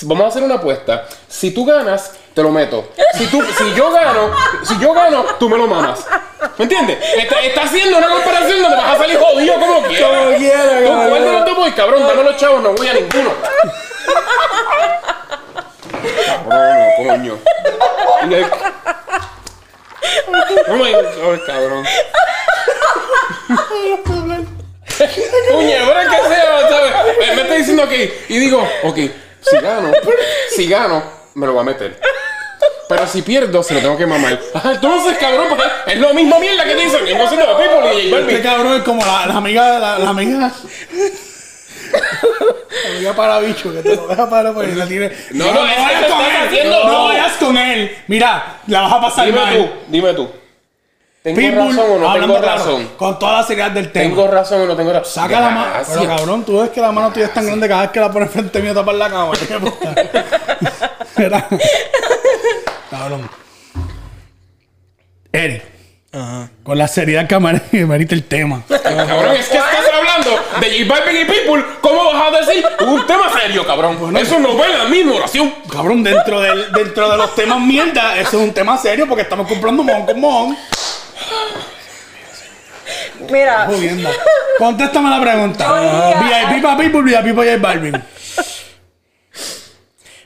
vamos 0.04 0.25
a 0.25 0.27
hacer 0.27 0.44
una 0.44 0.56
apuesta. 0.56 1.06
Si 1.27 1.50
tú 1.51 1.66
ganas, 1.66 2.12
te 2.36 2.44
lo 2.44 2.51
meto. 2.51 2.89
Si, 3.18 3.25
tú, 3.27 3.42
si 3.57 3.74
yo 3.75 3.89
gano, 3.92 4.30
si 4.63 4.77
yo 4.80 4.94
gano, 4.94 5.25
tú 5.39 5.50
me 5.50 5.57
lo 5.57 5.66
mamas. 5.66 6.06
¿Me 6.57 6.63
entiendes? 6.66 7.00
Está, 7.18 7.39
está 7.42 7.63
haciendo 7.63 7.98
una 7.98 8.10
comparación 8.10 8.62
donde 8.62 8.77
vas 8.77 8.95
a 8.95 8.98
salir 9.00 9.18
jodido 9.18 9.54
como 9.56 9.81
quieras. 9.88 10.09
Como 10.09 10.38
quiera, 10.38 10.64
Tú, 10.64 10.83
cabrón. 10.85 11.09
¿cuál 11.09 11.23
de 11.23 11.31
los 11.31 11.45
dos 11.45 11.56
voy? 11.56 11.71
Cabrón, 11.71 12.04
dame 12.07 12.23
los 12.23 12.38
chavos, 12.38 12.61
no 12.61 12.73
voy 12.73 12.88
a 12.88 12.94
ninguno. 12.94 13.31
Cabrón, 16.30 16.78
coño. 16.98 17.40
Y 18.30 18.33
el- 18.33 18.45
Oh 20.69 20.74
my 20.76 20.92
God, 20.92 21.40
cabrón. 21.45 21.86
Pero 24.98 26.00
es 26.00 26.09
que 26.09 26.28
sea, 26.28 26.69
¿sabes? 26.69 26.92
Me, 27.19 27.36
me 27.36 27.42
está 27.42 27.54
diciendo 27.56 27.83
aquí 27.83 28.12
y 28.28 28.38
digo, 28.40 28.68
ok, 28.83 28.98
si 29.42 29.57
gano, 29.62 29.92
si 30.56 30.68
gano, 30.69 31.04
me 31.36 31.48
lo 31.48 31.56
va 31.56 31.62
a 31.62 31.66
meter. 31.66 32.00
Pero 32.90 33.07
si 33.07 33.21
pierdo, 33.21 33.62
se 33.64 33.76
lo 33.76 33.81
tengo 33.81 33.98
que 33.98 34.06
mamar. 34.07 34.40
Ajá, 34.54 34.71
entonces, 34.74 35.18
cabrón, 35.19 35.45
porque 35.50 35.64
es 35.88 35.98
lo 35.98 36.14
mismo 36.14 36.40
mierda 36.40 36.64
que 36.66 36.76
dicen 36.76 37.07
en 37.07 37.18
concierto 37.18 37.56
de 37.57 37.64
People 37.69 38.02
y 38.04 38.09
J 38.12 38.21
Este 38.21 38.42
cabrón 38.42 38.74
es 38.78 38.83
como 38.83 39.06
la, 39.06 39.28
la 39.28 39.36
amiga, 39.36 39.80
la, 39.80 40.00
la 40.00 40.09
amiga. 40.09 40.52
La 42.83 42.95
amiga 42.95 43.14
para 43.16 43.40
bicho 43.40 43.74
que 43.74 43.81
te 43.81 43.95
lo 43.95 44.07
deja 44.07 44.30
para 44.30 44.54
pues 44.54 44.76
la 44.76 44.86
tiene. 44.88 45.12
No, 45.31 45.52
no, 45.54 45.66
es 45.68 45.74
que 45.76 45.81
vayas 45.81 46.02
lo 46.02 46.16
con 46.16 46.21
estás 46.26 46.42
él. 46.42 46.48
haciendo 46.48 46.83
No 46.86 46.92
tú. 46.92 47.04
vayas 47.07 47.33
con 47.33 47.57
él. 47.57 47.98
Mira, 48.07 48.59
la 48.68 48.81
vas 48.81 48.94
a 48.94 49.02
pasar 49.02 49.26
Dime 49.28 49.40
mal. 49.40 49.56
tú, 49.57 49.69
dime 49.88 50.14
tú. 50.14 50.30
¿Tengo 51.21 51.38
Pitbull, 51.38 51.76
razón 51.76 51.92
o 51.92 52.00
no 52.00 52.14
tengo 52.14 52.40
claro, 52.40 52.57
razón? 52.57 52.90
con 52.98 53.19
toda 53.19 53.33
la 53.42 53.44
seriedad 53.44 53.71
del 53.71 53.92
tema. 53.92 54.06
¿Tengo 54.16 54.28
razón 54.31 54.62
o 54.62 54.66
no 54.66 54.76
tengo 54.78 54.94
razón? 54.94 55.12
Saca 55.24 55.40
la 55.42 55.50
mano. 55.50 55.71
Pero 55.94 56.07
cabrón, 56.07 56.45
tú 56.45 56.62
ves 56.62 56.69
que 56.69 56.80
la 56.80 56.92
mano 56.94 57.12
tuya 57.12 57.26
es 57.26 57.33
tan 57.33 57.45
grande 57.45 57.68
cada 57.68 57.81
vez 57.81 57.92
que 57.92 58.00
la 58.00 58.09
pones 58.12 58.31
frente 58.31 58.62
mío 58.62 58.71
a 58.71 58.76
tapar 58.76 58.95
la 58.95 59.09
cama. 59.09 59.31
¿Qué 59.33 59.59
puta? 59.59 59.95
Mira. 61.18 61.48
cabrón. 62.90 63.30
Eric, 65.31 65.64
Ajá. 66.14 66.50
con 66.64 66.78
la 66.78 66.88
seriedad 66.88 67.28
que 67.28 67.38
que 67.69 67.86
merita 67.86 68.16
el 68.16 68.24
tema. 68.24 68.64
Cabrón, 68.68 69.36
es 69.36 69.48
que 69.50 69.57
estás 69.57 69.79
J 70.88 70.94
Balvin 71.00 71.21
y 71.21 71.26
Pitbull. 71.26 71.66
¿Cómo 71.81 72.06
vas 72.14 72.33
a 72.33 72.38
decir 72.45 72.66
un 72.81 73.06
tema 73.07 73.31
serio, 73.40 73.66
cabrón? 73.66 74.16
Eso 74.18 74.40
no 74.40 74.57
va 74.57 74.66
en 74.68 74.78
la 74.78 74.86
misma 74.86 75.16
oración. 75.16 75.54
Cabrón, 75.71 76.04
dentro, 76.04 76.40
del, 76.42 76.71
dentro 76.71 77.09
de 77.09 77.18
los 77.18 77.36
temas 77.36 77.59
mierda, 77.59 78.18
eso 78.18 78.38
es 78.40 78.44
un 78.48 78.54
tema 78.54 78.78
serio 78.78 79.07
porque 79.07 79.24
estamos 79.24 79.48
comprando 79.48 79.83
mon 79.83 80.06
con 80.06 80.19
mon. 80.19 80.57
Mira, 83.30 83.66
Jodienda. 83.68 84.09
Contéstame 84.57 85.09
la 85.09 85.21
pregunta. 85.21 85.71
VIP 86.50 86.64
para 86.64 86.78
Pitbull, 86.78 87.04
VIP 87.06 87.36
para 87.36 87.52
J 87.52 87.57
Balvin. 87.62 88.04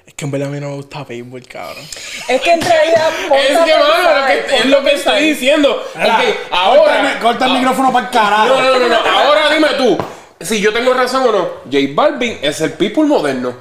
Es 0.06 0.14
que 0.16 0.26
en 0.26 0.32
verdad 0.32 0.48
a 0.50 0.52
mí 0.52 0.60
no 0.60 0.70
me 0.70 0.76
gusta 0.76 1.04
Pitbull, 1.06 1.46
cabrón. 1.48 1.84
es 2.28 2.42
que 2.42 2.52
en 2.52 2.62
realidad. 2.62 3.10
Es 3.36 3.58
que, 3.60 3.74
mano, 3.78 4.20
lo 4.22 4.26
que- 4.28 4.56
es 4.58 4.66
lo 4.66 4.84
que 4.84 4.94
estoy 4.94 5.22
diciendo. 5.30 5.84
Mira, 5.96 6.16
Ok, 6.18 6.24
Corta, 6.24 6.56
ahora. 6.58 7.12
el- 7.12 7.20
corta 7.20 7.46
el 7.48 7.54
micrófono 7.54 7.92
para 7.92 8.06
el 8.06 8.12
carajo. 8.12 8.48
No, 8.48 8.62
no, 8.62 8.80
no, 8.80 8.88
no. 8.90 8.96
Ahora 8.96 9.50
dime 9.54 9.68
tú. 9.78 9.98
Si 10.46 10.60
yo 10.62 10.72
tengo 10.74 10.94
razón 10.94 11.24
o 11.28 11.32
no, 11.32 11.50
J 11.66 11.78
Balvin 11.94 12.40
es 12.42 12.62
el 12.62 12.74
people 12.74 13.04
moderno. 13.04 13.54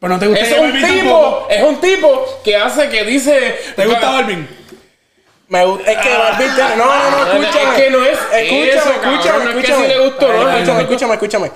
Pero 0.00 0.14
no 0.14 0.18
te 0.18 0.26
gusta 0.26 0.42
Es 0.44 0.50
J 0.50 0.60
un 0.62 0.72
Balvin 0.72 0.86
tipo, 0.86 1.20
tampoco. 1.20 1.46
es 1.50 1.62
un 1.62 1.80
tipo 1.80 2.40
que 2.44 2.56
hace 2.56 2.88
que 2.88 3.04
dice. 3.04 3.54
¿Te 3.76 3.86
gusta 3.86 4.10
Balvin? 4.10 4.48
Me 5.48 5.64
gusta. 5.66 5.92
Es 5.92 5.98
que 5.98 6.08
Balvin 6.16 6.54
tiene- 6.54 6.76
No, 6.76 6.84
no, 6.86 6.86
no, 6.86 7.16
Ah, 7.16 7.28
escúchame. 7.38 7.70
es 7.76 7.82
que 7.82 7.90
no 7.90 8.04
es 8.04 8.18
Escúchame, 8.18 8.68
eso, 8.70 8.78
escúchame, 8.90 9.22
cabrón, 9.22 9.44
no 9.44 9.50
es 9.50 9.54
que 9.56 9.60
escúchame. 9.72 9.88
le 9.88 9.98
gustó, 10.00 10.28
¿no? 10.32 10.50
Escúchame, 10.50 10.80
escúchame, 10.82 11.14
escúchame. 11.14 11.50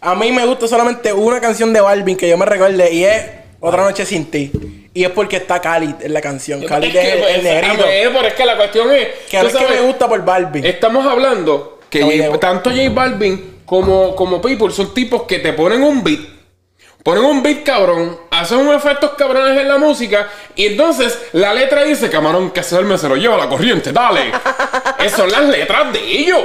A 0.00 0.14
mí 0.14 0.32
me 0.32 0.44
gusta 0.46 0.68
solamente 0.68 1.12
una 1.12 1.40
canción 1.40 1.72
de 1.72 1.80
Balvin 1.80 2.16
que 2.16 2.28
yo 2.28 2.36
me 2.36 2.44
recuerde 2.46 2.92
y 2.92 3.04
es 3.04 3.22
Otra 3.60 3.82
Noche 3.82 4.04
Sin 4.06 4.30
Ti. 4.30 4.52
Y 4.94 5.04
es 5.04 5.10
porque 5.10 5.36
está 5.36 5.60
Khalid 5.60 5.94
en 6.02 6.12
la 6.12 6.20
canción. 6.20 6.62
Khalid 6.64 6.94
es, 6.94 7.02
que, 7.04 7.12
el, 7.12 7.18
pues, 7.20 7.34
el 7.36 7.42
negrito. 7.44 7.84
a 7.84 7.86
ver, 7.86 8.12
pero 8.12 8.26
es 8.28 8.34
que 8.34 8.44
la 8.44 8.56
cuestión 8.56 8.92
es. 8.92 9.08
Que 9.30 9.38
tú 9.38 9.42
no 9.44 9.48
es 9.48 9.56
que 9.56 9.66
me 9.74 9.80
gusta 9.80 10.08
por 10.08 10.24
Balvin. 10.24 10.64
Estamos 10.64 11.06
hablando 11.06 11.78
que 11.88 12.02
J- 12.02 12.38
tanto 12.38 12.70
J 12.70 12.82
Balvin 12.90 13.57
como, 13.68 14.16
como 14.16 14.40
People 14.40 14.72
son 14.72 14.94
tipos 14.94 15.24
que 15.24 15.40
te 15.40 15.52
ponen 15.52 15.82
un 15.82 16.02
beat. 16.02 16.20
Ponen 17.02 17.22
un 17.22 17.42
beat 17.42 17.64
cabrón, 17.64 18.18
hacen 18.30 18.58
unos 18.58 18.76
efectos 18.82 19.10
cabrones 19.10 19.60
en 19.60 19.68
la 19.68 19.76
música 19.76 20.26
y 20.56 20.66
entonces 20.66 21.18
la 21.32 21.52
letra 21.52 21.84
dice, 21.84 22.08
camarón, 22.08 22.50
que 22.50 22.62
se 22.62 22.74
duerme 22.74 22.96
se 22.96 23.10
lo 23.10 23.16
lleva 23.16 23.36
la 23.36 23.46
corriente, 23.46 23.92
dale. 23.92 24.32
Esas 24.98 25.18
son 25.18 25.30
las 25.30 25.44
letras 25.44 25.92
de 25.92 26.00
ellos. 26.00 26.42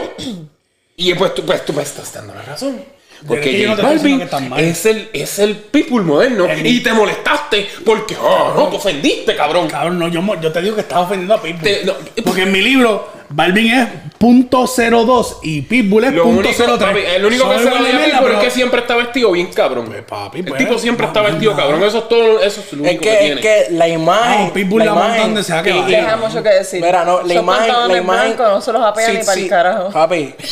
Y 0.98 1.14
pues 1.14 1.34
tú, 1.34 1.46
pues, 1.46 1.66
tú 1.66 1.72
me 1.72 1.84
estás 1.84 2.14
dando 2.14 2.34
la 2.36 2.42
razón. 2.42 2.84
Porque 3.28 3.52
que 3.58 3.66
no 3.68 3.76
J 3.76 3.94
diciendo 3.94 4.28
Balvin 4.32 4.58
que 4.58 4.70
es 4.70 4.86
el, 4.86 5.10
es 5.14 5.40
el 5.40 5.56
people 5.56 6.02
moderno 6.02 6.46
El- 6.46 6.66
y 6.66 6.82
te 6.82 6.92
molestaste 6.94 7.68
porque, 7.86 8.16
oh, 8.22 8.54
no, 8.56 8.68
te 8.68 8.76
ofendiste, 8.78 9.36
cabrón. 9.36 9.68
Cabrón, 9.70 10.00
no, 10.00 10.08
yo, 10.08 10.22
yo 10.42 10.52
te 10.52 10.62
digo 10.62 10.76
que 10.76 10.82
estás 10.82 11.00
ofendiendo 11.00 11.34
a 11.36 11.42
Pitbull. 11.42 11.62
Te- 11.64 11.86
no, 11.86 11.94
Porque 12.24 12.44
en 12.44 12.52
mi 12.52 12.62
libro, 12.62 13.08
Balvin 13.30 13.72
es 13.74 13.88
.02 14.20 15.38
y 15.44 15.62
Pitbull 15.62 16.04
es 16.06 16.14
Lo 16.14 16.26
único, 16.28 16.50
.03. 16.50 16.78
papi, 16.78 17.00
el 17.16 17.26
único 17.26 17.50
que 17.50 17.58
se 17.58 17.64
lo 17.64 17.70
igual 17.70 17.84
de 17.84 17.90
dio 17.90 17.98
a 17.98 18.02
mierda, 18.02 18.18
Pitbull 18.20 18.32
es 18.32 18.38
pero- 18.38 18.42
que 18.42 18.52
siempre 18.52 18.80
está 18.82 18.96
vestido 18.96 19.32
bien 19.32 19.48
cabrón. 19.54 19.86
Pues, 19.86 20.04
papi, 20.04 20.40
el 20.40 20.46
pues, 20.46 20.58
tipo 20.60 20.78
siempre 20.78 21.08
está 21.08 21.22
no, 21.22 21.28
vestido 21.30 21.52
no. 21.52 21.58
cabrón. 21.58 21.84
Eso 21.84 21.98
es 22.00 22.10
todo, 22.10 22.42
eso 22.42 22.62
es 22.62 22.74
lo 22.74 22.84
Es 22.86 22.90
único 22.92 23.04
que, 23.04 23.10
que, 23.10 23.18
tiene. 23.18 23.34
es 23.36 23.40
que 23.68 23.74
la 23.74 23.88
imagen. 23.88 24.48
No, 24.48 24.54
Pitbull 24.54 24.86
la 24.86 24.94
monta 24.94 25.18
donde 25.22 25.44
sea 25.44 25.64
que 25.64 25.72
vaya. 25.74 25.98
Deja 26.02 26.18
mucho 26.18 26.44
que 26.44 26.50
decir. 26.50 26.82
Mira, 26.84 27.04
no, 27.06 27.22
la 27.24 27.34
imagen. 27.34 27.74
La 27.88 27.98
imagen 27.98 28.36
no 28.38 28.62
se 28.62 28.72
los 28.72 28.82
apea 28.84 29.08
Sí, 29.10 29.18
ni 29.18 29.24
para 29.24 29.40
el 29.40 29.48
carajo. 29.50 29.90
Papi. 29.92 30.36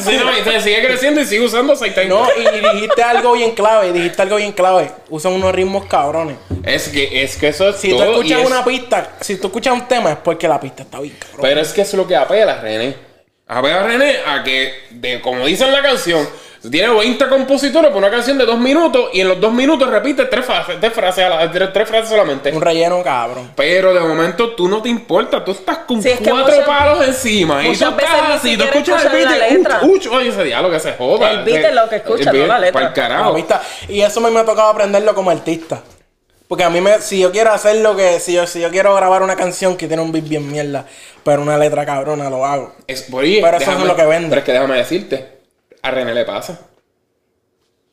Sí, 0.00 0.16
no, 0.16 0.38
y 0.38 0.42
se 0.42 0.60
sigue 0.60 0.82
creciendo 0.86 1.20
y 1.20 1.24
sigue 1.26 1.44
usando 1.44 1.72
aceite. 1.72 2.04
No, 2.06 2.26
y 2.36 2.74
dijiste 2.74 3.02
algo 3.02 3.32
bien 3.32 3.52
clave. 3.52 3.92
Dijiste 3.92 4.22
algo 4.22 4.36
bien 4.36 4.52
clave. 4.52 4.90
Usan 5.08 5.32
unos 5.32 5.52
ritmos 5.54 5.84
cabrones. 5.86 6.36
Es 6.64 6.88
que, 6.88 7.22
es 7.22 7.36
que 7.36 7.48
eso 7.48 7.68
es 7.70 7.76
Si 7.76 7.90
tú 7.90 7.98
y 7.98 8.02
escuchas 8.02 8.40
es- 8.40 8.46
una 8.46 8.64
pista, 8.64 9.12
si 9.20 9.36
tú 9.36 9.48
escuchas 9.48 9.74
un 9.74 9.86
tema 9.88 10.12
es 10.12 10.16
porque 10.18 10.46
la 10.48 10.60
pista 10.60 10.82
está 10.84 11.00
bien 11.00 11.16
cabrón. 11.18 11.40
Pero 11.42 11.60
es 11.60 11.72
que 11.72 11.82
eso 11.82 11.90
es 11.92 11.98
lo 12.02 12.06
que 12.06 12.16
apela 12.16 12.60
René. 12.60 12.94
Apela 13.46 13.80
a 13.80 13.86
René 13.86 14.16
a 14.26 14.42
que, 14.44 14.72
de, 14.90 15.20
como 15.20 15.44
dice 15.46 15.64
en 15.64 15.72
la 15.72 15.82
canción, 15.82 16.26
tiene 16.70 16.88
20 16.94 17.28
compositores 17.28 17.90
por 17.90 17.98
una 17.98 18.10
canción 18.10 18.38
de 18.38 18.44
dos 18.46 18.58
minutos 18.58 19.10
y 19.12 19.20
en 19.20 19.28
los 19.28 19.40
dos 19.40 19.52
minutos 19.52 19.88
repite 19.90 20.26
tres 20.26 20.44
frases, 20.46 20.76
tres 20.80 20.92
frases, 20.92 21.24
a 21.24 21.28
la- 21.28 21.50
tres, 21.50 21.72
tres 21.72 21.88
frases 21.88 22.08
solamente. 22.08 22.52
Un 22.52 22.60
relleno 22.62 23.02
cabrón. 23.02 23.50
Pero 23.56 23.92
de 23.92 24.00
momento 24.00 24.50
tú 24.50 24.68
no 24.68 24.80
te 24.80 24.88
importa, 24.88 25.44
tú 25.44 25.50
estás 25.52 25.78
con 25.78 26.02
Sí, 26.02 26.10
es 26.10 26.18
que 26.20 26.30
cuatro 26.30 26.52
muchas- 26.52 26.66
palos 26.66 27.06
encima 27.08 27.62
y 27.62 27.66
tú 27.66 27.72
estás 27.72 28.30
así, 28.30 28.56
tú 28.56 28.64
escuchas 28.64 29.04
el 29.06 29.12
beat 29.12 29.30
la 29.38 29.48
y 29.48 29.54
letra. 29.54 29.80
uch, 29.82 30.06
uch, 30.06 30.12
oye 30.14 30.28
ese 30.28 30.44
diálogo 30.44 30.72
que 30.72 30.80
se 30.80 30.92
joda. 30.92 31.30
El 31.32 31.44
beat 31.44 31.64
es 31.64 31.74
lo 31.74 31.88
que 31.88 31.96
escucha, 31.96 32.32
no 32.32 32.46
la 32.46 32.58
letra. 32.58 32.72
Para 32.72 32.86
el 32.86 32.92
carajo. 32.92 33.36
Y 33.88 34.00
eso 34.00 34.20
me, 34.20 34.30
me 34.30 34.40
ha 34.40 34.44
tocado 34.44 34.68
aprenderlo 34.68 35.14
como 35.14 35.30
artista. 35.30 35.82
Porque 36.48 36.64
a 36.64 36.70
mí 36.70 36.80
me, 36.82 37.00
si 37.00 37.18
yo 37.18 37.32
quiero 37.32 37.50
hacer 37.50 37.76
lo 37.76 37.96
que, 37.96 38.20
si 38.20 38.34
yo, 38.34 38.46
si 38.46 38.60
yo 38.60 38.70
quiero 38.70 38.94
grabar 38.94 39.22
una 39.22 39.36
canción 39.36 39.74
que 39.76 39.88
tiene 39.88 40.02
un 40.02 40.12
beat 40.12 40.28
bien 40.28 40.50
mierda, 40.52 40.84
pero 41.24 41.40
una 41.40 41.56
letra 41.56 41.86
cabrona, 41.86 42.28
lo 42.28 42.44
hago. 42.44 42.74
Es, 42.86 43.06
oye, 43.10 43.40
Pero 43.42 43.56
eso 43.56 43.72
es 43.72 43.78
lo 43.80 43.96
que 43.96 44.04
vende. 44.04 44.28
Pero 44.28 44.38
es 44.40 44.44
que 44.44 44.52
déjame 44.52 44.76
decirte, 44.76 45.41
a 45.82 45.90
René 45.90 46.14
le 46.14 46.24
pasa. 46.24 46.58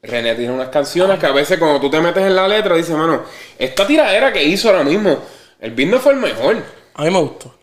René 0.02 0.36
tiene 0.36 0.54
unas 0.54 0.70
canciones 0.70 1.20
que 1.20 1.26
a 1.26 1.32
veces 1.32 1.58
cuando 1.60 1.80
tú 1.82 1.90
te 1.90 2.00
metes 2.00 2.24
en 2.24 2.36
la 2.36 2.48
letra 2.48 2.76
dices, 2.76 2.96
mano, 2.96 3.24
esta 3.58 3.86
tiradera 3.86 4.32
que 4.32 4.44
hizo 4.44 4.70
ahora 4.70 4.84
mismo, 4.84 5.18
el 5.60 5.72
beat 5.72 5.90
no 5.90 6.00
fue 6.00 6.14
el 6.14 6.20
mejor. 6.20 6.58
A 6.94 7.04
mí 7.04 7.10
me 7.12 7.20
gustó. 7.20 7.54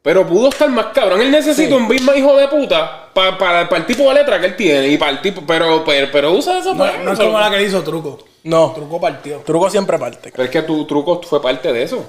Pero 0.00 0.26
pudo 0.26 0.48
estar 0.50 0.68
más 0.70 0.86
cabrón. 0.86 1.20
Él 1.22 1.30
necesita 1.30 1.74
un 1.76 1.88
beat 1.88 2.02
más 2.02 2.16
hijo 2.16 2.36
de 2.36 2.46
puta 2.48 3.10
pa- 3.14 3.36
para, 3.38 3.68
para 3.68 3.80
el 3.80 3.86
tipo 3.86 4.02
de 4.08 4.14
letra 4.14 4.38
que 4.38 4.46
él 4.46 4.56
tiene. 4.56 4.88
Y 4.88 4.98
para 4.98 5.12
el 5.12 5.20
tipo. 5.22 5.42
Pero, 5.46 5.82
pero, 5.84 6.08
pero 6.12 6.32
usa 6.32 6.58
eso 6.58 6.72
No, 6.74 6.78
para 6.84 6.98
no 6.98 7.12
es 7.12 7.18
como 7.18 7.38
la 7.40 7.50
que 7.50 7.56
le 7.56 7.62
hizo 7.64 7.82
Truco. 7.82 8.18
No, 8.44 8.72
Truco 8.74 9.00
partió. 9.00 9.38
truco 9.38 9.70
siempre 9.70 9.98
parte. 9.98 10.30
Pero 10.30 10.44
es 10.44 10.50
que 10.50 10.60
tu 10.62 10.86
truco 10.86 11.22
fue 11.22 11.40
parte 11.40 11.72
de 11.72 11.82
eso. 11.84 12.04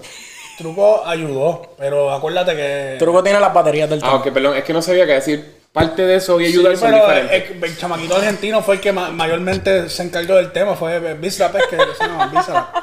Truco 0.58 1.06
ayudó, 1.06 1.74
pero 1.78 2.12
acuérdate 2.12 2.54
que. 2.56 2.96
Truco 3.00 3.24
tiene 3.24 3.40
las 3.40 3.54
baterías 3.54 3.90
del 3.90 4.00
Ah, 4.04 4.08
tema. 4.08 4.16
ok, 4.16 4.30
perdón. 4.32 4.58
Es 4.58 4.64
que 4.66 4.74
no 4.74 4.82
sabía 4.82 5.06
qué 5.06 5.14
decir. 5.14 5.56
Parte 5.76 6.02
de 6.04 6.16
eso 6.16 6.40
y 6.42 6.46
Sí, 6.46 6.54
ayudar 6.54 6.78
son 6.78 6.90
pero 6.92 7.06
diferentes. 7.06 7.52
el, 7.52 7.64
el 7.64 7.78
chamaquito 7.78 8.16
argentino 8.16 8.64
fue 8.64 8.76
el 8.76 8.82
que 8.82 8.92
ma- 8.94 9.10
mayormente 9.12 9.90
se 9.90 10.04
encargó 10.04 10.36
del 10.36 10.52
tema. 10.52 10.76
Fue 10.76 11.14
Bizarrap, 11.16 11.58
es 11.58 11.68
que 11.68 11.76
se 11.78 12.04
llama 12.08 12.28
Bizarrap. 12.28 12.76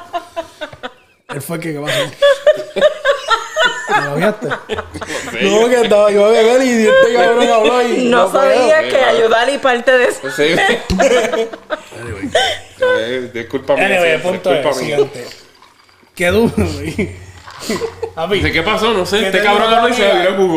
Él 1.33 1.41
fue 1.41 1.55
el 1.57 1.61
que, 1.63 1.73
¿qué 1.73 1.79
pasó? 1.79 2.11
¿No 3.89 4.09
lo 4.09 4.15
viste? 4.15 4.47
No, 5.41 5.69
que 5.69 5.81
estaba 5.81 6.11
yo 6.11 6.25
a 6.25 6.29
beber 6.29 6.61
y 6.63 6.87
este 6.87 7.13
cabrón 7.15 7.49
habló 7.51 7.81
y 7.87 8.05
No, 8.05 8.29
puedo. 8.31 8.43
sabía 8.43 8.77
Sí, 8.79 8.83
que 8.85 8.89
claro. 8.97 9.17
ayudar 9.17 9.49
y 9.49 9.57
parte 9.57 9.91
de 9.91 10.05
eso. 10.05 10.31
Sí. 10.31 10.55
Eh, 12.85 13.29
Disculpa 13.33 13.73
Anyway, 13.73 13.93
el 14.11 14.21
siempre, 14.21 14.31
punto 14.31 14.53
es 14.53 14.57
disculpa 14.57 14.79
el 14.79 14.85
mía. 14.85 14.95
siguiente. 14.97 15.35
Qué 16.15 16.27
duro, 16.27 16.53
güey. 16.57 17.15
Papi, 18.15 18.39
¿De 18.41 18.51
qué 18.51 18.61
pasó? 18.61 18.93
No 18.93 19.05
sé. 19.05 19.19
¿qué 19.19 19.25
Este 19.27 19.37
te 19.39 19.43
cabrón 19.43 19.73
habló 19.73 19.89
y 19.89 19.93
se. 19.93 20.03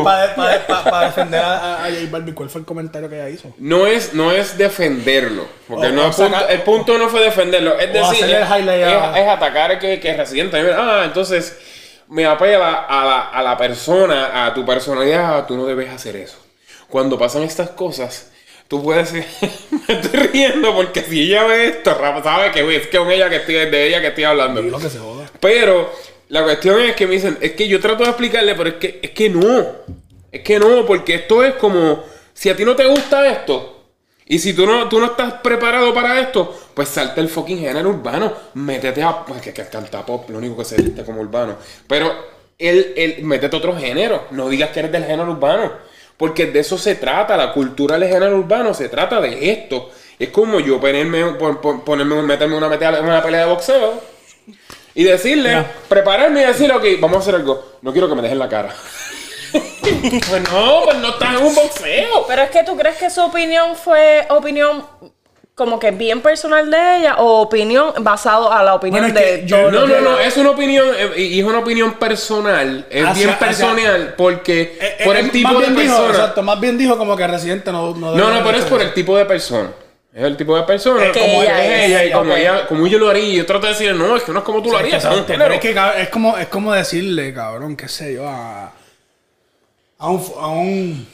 Para 0.04 0.34
pa, 0.34 0.66
pa, 0.66 0.84
pa 0.90 1.04
defender 1.06 1.40
a, 1.40 1.84
a, 1.84 1.90
J 1.90 1.96
Balvin, 2.10 2.34
¿cuál 2.34 2.50
fue 2.50 2.60
el 2.60 2.66
comentario 2.66 3.08
que 3.08 3.16
ella 3.16 3.28
hizo? 3.30 3.54
No 3.58 3.86
es, 3.86 4.12
no 4.12 4.30
es 4.32 4.58
defenderlo. 4.58 5.46
Porque 5.66 5.86
O- 5.86 5.92
no 5.92 6.08
o 6.08 6.10
punto- 6.12 6.48
el 6.48 6.62
punto 6.62 6.98
no 6.98 7.08
fue 7.08 7.22
defenderlo. 7.22 7.78
Es 7.78 7.92
decir, 7.92 8.24
es, 8.24 8.50
es- 8.50 9.16
es 9.22 9.28
atacar 9.28 9.78
que, 9.78 9.98
que 10.00 10.10
es 10.10 10.16
residente. 10.16 10.58
Ah, 10.76 11.02
entonces 11.06 11.58
me 12.08 12.26
apela 12.26 12.84
a 12.88 13.04
la, 13.04 13.20
a 13.30 13.42
la 13.42 13.56
persona, 13.56 14.44
a 14.46 14.52
tu 14.52 14.64
personalidad. 14.66 15.46
Tú 15.46 15.56
no 15.56 15.64
debes 15.64 15.88
hacer 15.90 16.16
eso. 16.16 16.36
Cuando 16.88 17.18
pasan 17.18 17.42
estas 17.42 17.70
cosas, 17.70 18.30
tú 18.68 18.82
puedes. 18.82 19.12
me 19.88 19.94
estoy 19.94 20.20
riendo 20.28 20.74
porque 20.74 21.00
si 21.02 21.22
ella 21.22 21.44
ve 21.44 21.66
esto, 21.68 21.96
sabe 22.22 22.50
que 22.52 22.76
es 22.76 22.86
con 22.88 23.10
ella 23.10 23.30
que 23.30 23.36
estoy, 23.36 23.54
de 23.54 23.88
ella 23.88 24.00
que 24.02 24.08
estoy 24.08 24.24
hablando. 24.24 24.60
Dilo 24.60 24.78
que 24.78 24.90
se 24.90 24.98
joda. 24.98 25.26
Pero 25.40 25.90
la 26.28 26.42
cuestión 26.42 26.80
es 26.80 26.96
que 26.96 27.06
me 27.06 27.14
dicen, 27.14 27.38
es 27.40 27.52
que 27.52 27.68
yo 27.68 27.80
trato 27.80 28.02
de 28.04 28.10
explicarle, 28.10 28.54
pero 28.54 28.70
es 28.70 28.74
que, 28.76 29.00
es 29.02 29.10
que 29.10 29.28
no. 29.30 29.66
Es 30.32 30.42
que 30.42 30.58
no, 30.58 30.84
porque 30.86 31.14
esto 31.14 31.42
es 31.44 31.54
como, 31.54 32.02
si 32.34 32.48
a 32.50 32.56
ti 32.56 32.64
no 32.64 32.74
te 32.76 32.86
gusta 32.86 33.26
esto, 33.28 33.72
y 34.28 34.38
si 34.40 34.54
tú 34.54 34.66
no, 34.66 34.88
tú 34.88 34.98
no 34.98 35.06
estás 35.06 35.34
preparado 35.34 35.94
para 35.94 36.18
esto, 36.20 36.52
pues 36.74 36.88
salta 36.88 37.20
el 37.20 37.28
fucking 37.28 37.60
género 37.60 37.90
urbano. 37.90 38.32
Métete 38.54 39.00
a. 39.02 39.24
pues, 39.24 39.40
que, 39.40 39.52
que 39.52 39.64
canta 39.68 40.04
pop, 40.04 40.28
lo 40.30 40.38
único 40.38 40.56
que 40.58 40.64
se 40.64 40.76
viste 40.82 41.04
como 41.04 41.20
urbano. 41.20 41.56
Pero 41.86 42.12
el, 42.58 42.92
el, 42.96 43.22
métete 43.24 43.54
a 43.54 43.58
otro 43.60 43.76
género. 43.76 44.24
No 44.32 44.48
digas 44.48 44.70
que 44.70 44.80
eres 44.80 44.90
del 44.90 45.04
género 45.04 45.30
urbano. 45.30 45.70
Porque 46.16 46.46
de 46.46 46.58
eso 46.58 46.76
se 46.76 46.96
trata. 46.96 47.36
La 47.36 47.52
cultura 47.52 47.96
del 48.00 48.08
género 48.08 48.36
urbano 48.36 48.74
se 48.74 48.88
trata 48.88 49.20
de 49.20 49.48
esto. 49.52 49.90
Es 50.18 50.30
como 50.30 50.58
yo 50.58 50.80
ponerme, 50.80 51.24
pon- 51.34 51.60
pon- 51.60 51.82
ponerme 51.84 52.20
meterme 52.22 52.56
una, 52.56 52.66
una 52.66 53.22
pelea 53.22 53.40
de 53.42 53.46
boxeo. 53.46 54.02
Y 54.96 55.04
decirle, 55.04 55.64
prepararme 55.88 56.42
y 56.42 56.46
decirle, 56.46 56.74
ok, 56.74 56.84
vamos 57.00 57.18
a 57.18 57.20
hacer 57.20 57.34
algo. 57.36 57.64
No 57.82 57.92
quiero 57.92 58.08
que 58.08 58.14
me 58.16 58.22
dejen 58.22 58.38
la 58.38 58.48
cara. 58.48 58.74
pues 59.52 60.42
no, 60.50 60.80
pues 60.84 60.96
no 60.98 61.08
estás 61.10 61.34
en 61.38 61.46
un 61.46 61.54
boxeo. 61.54 62.24
Pero 62.26 62.42
es 62.42 62.50
que 62.50 62.64
tú 62.64 62.76
crees 62.76 62.96
que 62.96 63.10
su 63.10 63.20
opinión 63.22 63.76
fue 63.76 64.26
opinión 64.30 64.84
como 65.54 65.78
que 65.78 65.90
bien 65.90 66.20
personal 66.20 66.70
de 66.70 66.98
ella 66.98 67.16
o 67.18 67.40
opinión 67.40 67.92
basado 68.00 68.52
a 68.52 68.62
la 68.62 68.74
opinión 68.74 69.04
Bueno, 69.04 69.18
es 69.18 69.24
que 69.24 69.36
de 69.42 69.46
yo- 69.46 69.70
No, 69.70 69.86
no, 69.86 70.00
no, 70.02 70.18
es 70.18 70.36
una 70.36 70.50
opinión, 70.50 70.86
eh, 70.98 71.12
y 71.16 71.40
es 71.40 71.46
una 71.46 71.60
opinión 71.60 71.94
personal, 71.94 72.86
es 72.90 73.04
Hacia- 73.06 73.14
bien 73.14 73.30
hacia- 73.30 73.38
personal, 73.46 74.14
porque 74.18 74.76
Eh, 74.78 75.04
por 75.04 75.16
eh, 75.16 75.20
el 75.20 75.30
tipo 75.30 75.48
más 75.48 75.58
de 75.62 75.66
dijo, 75.68 75.76
persona. 75.96 76.08
Exacto, 76.10 76.42
más 76.42 76.60
bien 76.60 76.76
dijo 76.76 76.98
como 76.98 77.16
que 77.16 77.26
Residente 77.26 77.72
no. 77.72 77.94
No, 77.94 78.14
No, 78.14 78.44
pero 78.44 78.58
es 78.58 78.64
por 78.66 78.82
el 78.82 78.92
tipo 78.92 79.16
de 79.16 79.24
persona. 79.24 79.70
Es 80.16 80.22
el 80.22 80.34
tipo 80.34 80.56
de 80.56 80.62
persona, 80.62 81.12
Que 81.12 81.20
como 81.20 81.42
ella 81.42 81.62
es 81.62 81.90
ella, 81.90 82.04
y 82.06 82.10
como 82.10 82.34
ella, 82.34 82.66
como 82.66 82.86
yo 82.86 82.98
lo 82.98 83.10
haría, 83.10 83.24
y 83.24 83.36
yo 83.36 83.44
trato 83.44 83.66
de 83.66 83.74
decir, 83.74 83.94
no, 83.94 84.16
es 84.16 84.22
que 84.22 84.32
no 84.32 84.38
es 84.38 84.44
como 84.46 84.62
tú 84.62 84.70
lo 84.70 84.78
harías, 84.78 85.04
es 85.04 85.10
pero 85.26 85.52
es 85.52 85.60
que 85.60 85.76
es 85.98 86.08
como, 86.08 86.38
es 86.38 86.46
como 86.46 86.72
decirle, 86.72 87.34
cabrón, 87.34 87.76
qué 87.76 87.86
sé 87.86 88.14
yo, 88.14 88.26
a, 88.26 88.72
a 89.98 90.08
un 90.08 90.24
a 90.40 90.46
un 90.46 91.06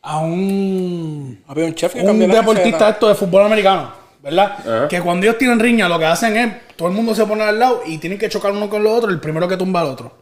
a 0.00 0.18
un, 0.20 1.44
Había 1.48 1.66
un 1.66 1.74
chef 1.74 1.92
que 1.92 2.00
un 2.00 2.18
deportista 2.18 2.88
esto 2.88 3.08
de 3.08 3.14
fútbol 3.14 3.44
americano, 3.44 3.92
¿verdad? 4.22 4.88
Que 4.88 5.02
cuando 5.02 5.26
ellos 5.26 5.36
tienen 5.36 5.60
riña, 5.60 5.86
lo 5.86 5.98
que 5.98 6.06
hacen 6.06 6.34
es 6.38 6.76
todo 6.76 6.88
el 6.88 6.94
mundo 6.94 7.14
se 7.14 7.26
pone 7.26 7.42
al 7.42 7.58
lado 7.58 7.82
y 7.84 7.98
tienen 7.98 8.18
que 8.18 8.30
chocar 8.30 8.52
uno 8.52 8.70
con 8.70 8.82
los 8.82 8.96
otros, 8.96 9.12
el 9.12 9.20
primero 9.20 9.46
que 9.46 9.58
tumba 9.58 9.82
al 9.82 9.88
otro. 9.88 10.12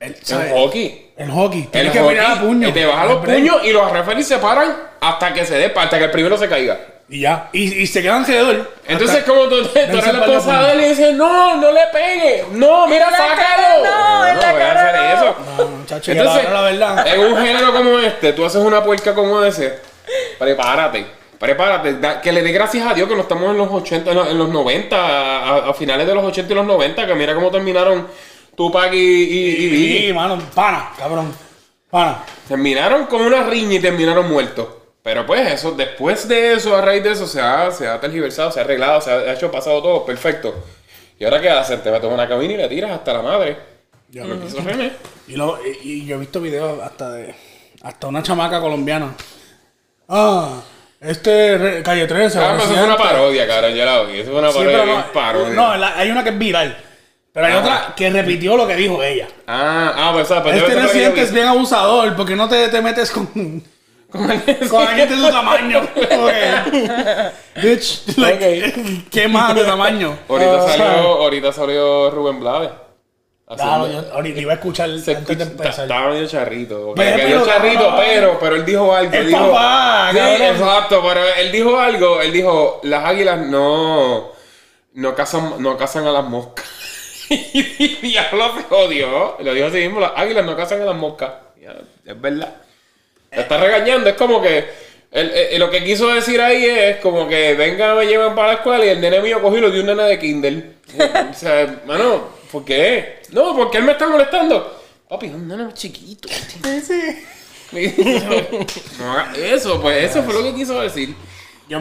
El. 0.00 0.16
El 0.16 0.50
hockey. 0.52 1.12
El 1.16 1.30
hockey. 1.30 1.60
El 1.60 1.68
Tienes 1.68 1.92
que 1.92 2.00
hockey, 2.00 2.16
pelear 2.16 2.38
a 2.38 2.40
puño. 2.40 2.68
y 2.68 2.72
te 2.72 2.84
bajan 2.84 3.08
los 3.08 3.24
puños 3.24 3.56
y 3.64 3.70
los 3.70 3.92
referees 3.92 4.26
se 4.26 4.38
paran 4.38 4.76
hasta 5.00 5.32
que 5.32 5.44
se 5.44 5.54
dé, 5.58 5.72
hasta 5.76 5.96
que 5.96 6.06
el 6.06 6.10
primero 6.10 6.36
se 6.36 6.48
caiga. 6.48 6.95
Y 7.08 7.20
ya. 7.20 7.50
Y, 7.52 7.82
y 7.82 7.86
se 7.86 8.02
quedan 8.02 8.24
alrededor. 8.24 8.72
Entonces, 8.88 9.22
como 9.24 9.42
tú, 9.42 9.62
tú 9.64 9.78
eres 9.78 9.94
la 9.94 10.02
par 10.18 10.28
de 10.28 10.36
esposa 10.36 10.44
puños. 10.58 10.66
de 10.66 10.72
él 10.72 10.80
y 10.80 10.88
dices, 10.88 11.14
no, 11.14 11.56
no 11.56 11.70
le 11.70 11.80
pegue. 11.92 12.44
No, 12.52 12.86
mira, 12.88 13.10
sácalo. 13.10 13.36
cara 13.36 13.68
no, 13.84 14.26
en 14.26 14.38
la 14.40 14.52
voy 14.52 14.62
a 14.62 14.66
cara 14.74 14.88
hacer 14.88 15.00
no. 15.18 15.24
eso. 15.30 15.36
No, 15.56 15.66
muchacho, 15.76 16.12
y 16.12 16.18
Entonces, 16.18 16.50
la, 16.50 16.60
verdad. 16.62 17.06
en 17.14 17.20
un 17.20 17.36
género 17.46 17.72
como 17.72 17.98
este, 18.00 18.32
tú 18.32 18.44
haces 18.44 18.60
una 18.60 18.82
puerca 18.82 19.14
como 19.14 19.42
ese, 19.44 19.78
prepárate. 20.38 21.06
prepárate, 21.38 21.98
da- 22.00 22.20
que 22.20 22.32
le 22.32 22.42
dé 22.42 22.50
gracias 22.50 22.84
a 22.86 22.94
Dios 22.94 23.08
que 23.08 23.14
no 23.14 23.22
estamos 23.22 23.50
en 23.52 23.58
los 23.58 23.70
80, 23.70 24.10
en 24.10 24.16
los, 24.16 24.28
en 24.28 24.38
los 24.38 24.48
90, 24.48 24.96
a, 24.96 25.70
a 25.70 25.74
finales 25.74 26.06
de 26.08 26.14
los 26.14 26.24
80 26.24 26.52
y 26.52 26.56
los 26.56 26.66
90, 26.66 27.06
que 27.06 27.14
mira 27.14 27.34
cómo 27.34 27.50
terminaron 27.52 28.08
Tupac 28.56 28.92
y, 28.92 28.96
y, 28.96 29.48
y 29.64 29.68
Biggie. 29.68 30.06
Sí, 30.08 30.12
mano, 30.12 30.38
pana, 30.54 30.90
cabrón. 30.98 31.32
Pana. 31.88 32.24
Terminaron 32.48 33.06
con 33.06 33.22
una 33.22 33.44
riña 33.44 33.74
y 33.74 33.80
terminaron 33.80 34.28
muertos. 34.28 34.66
Pero 35.06 35.24
pues 35.24 35.52
eso, 35.52 35.70
después 35.70 36.26
de 36.26 36.54
eso, 36.54 36.74
a 36.74 36.80
raíz 36.80 37.04
de 37.04 37.12
eso, 37.12 37.28
se 37.28 37.40
ha, 37.40 37.70
se 37.70 37.86
ha 37.86 38.00
tergiversado, 38.00 38.50
se 38.50 38.58
ha 38.58 38.64
arreglado, 38.64 39.00
se 39.00 39.12
ha 39.12 39.32
hecho 39.32 39.52
pasado 39.52 39.80
todo, 39.80 40.04
perfecto. 40.04 40.52
¿Y 41.16 41.24
ahora 41.24 41.40
qué 41.40 41.48
hacen? 41.48 41.80
Te 41.80 41.90
vas 41.90 41.98
a 41.98 42.02
tomar 42.02 42.14
una 42.18 42.28
cabina 42.28 42.54
y 42.54 42.56
le 42.56 42.68
tiras 42.68 42.90
hasta 42.90 43.12
la 43.12 43.22
madre. 43.22 43.56
Ya 44.10 44.24
Lo 44.24 44.40
que 44.40 44.46
hizo 44.46 44.60
René. 44.62 44.90
Y, 45.28 45.36
lo- 45.36 45.60
y- 45.64 45.78
y 45.92 46.06
yo 46.06 46.16
he 46.16 46.18
visto 46.18 46.40
videos 46.40 46.82
hasta 46.82 47.12
de. 47.12 47.32
Hasta 47.82 48.08
una 48.08 48.20
chamaca 48.20 48.60
colombiana. 48.60 49.14
Ah, 50.08 50.60
este 51.00 51.56
re- 51.56 51.82
calle 51.84 52.06
13. 52.08 52.38
Ah, 52.40 52.54
pero 52.56 52.64
eso 52.64 52.74
fue 52.74 52.84
una 52.84 52.96
parodia, 52.96 53.46
cabrón. 53.46 53.72
Eso 54.10 54.30
fue 54.32 54.40
una 54.40 54.50
Sí, 54.50 54.58
parodia, 54.58 54.84
no, 54.86 55.12
parodia. 55.12 55.54
no, 55.54 55.76
la- 55.76 55.96
hay 55.98 56.10
una 56.10 56.24
que 56.24 56.30
es 56.30 56.38
viral. 56.38 56.76
Pero 57.32 57.46
hay 57.46 57.52
Ah. 57.52 57.58
otra 57.60 57.94
que 57.96 58.10
repitió 58.10 58.56
lo 58.56 58.66
que 58.66 58.74
dijo 58.74 59.00
ella. 59.04 59.28
Ah, 59.46 59.92
ah, 59.96 60.10
pues, 60.14 60.26
¿sabes? 60.26 60.42
Pues 60.42 60.56
Este 60.56 61.10
vi. 61.12 61.20
es 61.20 61.32
bien 61.32 61.46
abusador 61.46 62.16
porque 62.16 62.34
no 62.34 62.48
te, 62.48 62.68
te 62.70 62.80
metes 62.82 63.12
con, 63.12 63.62
con 64.70 64.88
alguien 64.88 65.08
de 65.08 65.16
tu 65.16 65.28
tamaño. 65.30 65.80
Bitch, 67.62 68.16
like, 68.18 69.04
¿qué 69.10 69.28
más 69.28 69.54
de 69.54 69.64
tamaño? 69.64 70.18
Ahorita 70.28 70.56
Ah, 70.64 70.68
salió, 70.68 70.98
ahorita 71.22 71.52
salió 71.52 72.10
Rubén. 72.10 72.40
Claro, 72.40 73.86
yo 73.88 74.02
ahorita 74.12 74.40
iba 74.40 74.52
a 74.52 74.56
escuchar 74.56 74.88
se 74.98 75.14
antes 75.14 75.38
de 75.38 75.44
escucha- 75.44 75.50
empezar. 75.64 75.84
estaba 75.84 76.10
medio 76.10 76.26
charrito. 76.26 76.92
Pero, 76.96 77.16
Medio 77.16 77.26
pero, 77.38 77.46
charrito, 77.46 77.94
pero, 77.96 78.38
pero 78.40 78.56
él 78.56 78.64
dijo 78.64 78.94
algo. 78.94 79.12
El 79.14 79.26
dijo, 79.28 79.38
papá, 79.52 80.08
Sí, 80.10 80.16
cabrón. 80.18 80.42
exacto, 80.42 81.02
pero 81.06 81.20
él 81.38 81.52
dijo 81.52 81.78
algo. 81.78 82.20
Él 82.20 82.32
dijo, 82.32 82.80
las 82.82 83.04
águilas 83.04 83.38
no, 83.46 84.32
no 84.94 85.14
cazan, 85.14 85.62
no 85.62 85.76
cazan 85.76 86.06
a 86.08 86.12
las 86.12 86.24
moscas. 86.24 86.64
y 87.30 87.62
diablo 88.02 88.52
se 88.56 88.62
jodió. 88.64 89.36
Lo 89.38 89.54
dijo 89.54 89.66
así 89.68 89.76
mismo, 89.78 90.00
las 90.00 90.12
águilas 90.16 90.44
no 90.44 90.56
cazan 90.56 90.82
a 90.82 90.86
las 90.86 90.96
moscas. 90.96 91.30
Ya, 91.62 91.72
Es 92.04 92.20
verdad. 92.20 92.52
Te 93.30 93.40
está 93.40 93.58
regañando, 93.58 94.08
es 94.10 94.16
como 94.16 94.40
que 94.40 94.58
él- 95.10 95.32
él- 95.52 95.60
lo 95.60 95.70
que 95.70 95.84
quiso 95.84 96.08
decir 96.08 96.40
ahí 96.40 96.64
es 96.64 96.96
como 96.98 97.28
que 97.28 97.54
venga, 97.54 97.94
me 97.94 98.06
llevan 98.06 98.34
para 98.34 98.48
la 98.48 98.54
escuela 98.54 98.84
y 98.84 98.88
el 98.88 99.00
nene 99.00 99.20
mío 99.20 99.40
cogió 99.42 99.58
y 99.58 99.62
lo 99.62 99.70
dio 99.70 99.80
un 99.82 99.86
nene 99.88 100.02
de 100.04 100.18
Kindle. 100.18 100.70
o 101.30 101.34
sea, 101.34 101.82
mano, 101.86 102.28
¿por 102.50 102.64
qué? 102.64 103.20
No, 103.32 103.54
porque 103.56 103.78
él 103.78 103.84
me 103.84 103.92
está 103.92 104.08
molestando. 104.08 104.80
Papi, 105.08 105.26
es 105.26 105.34
un 105.34 105.46
nene 105.48 105.72
chiquito. 105.74 106.28
no 108.98 109.12
haga 109.12 109.32
eso, 109.36 109.80
pues 109.80 110.04
eso 110.10 110.22
fue 110.22 110.34
lo 110.34 110.42
que 110.42 110.54
quiso 110.54 110.80
decir. 110.80 111.14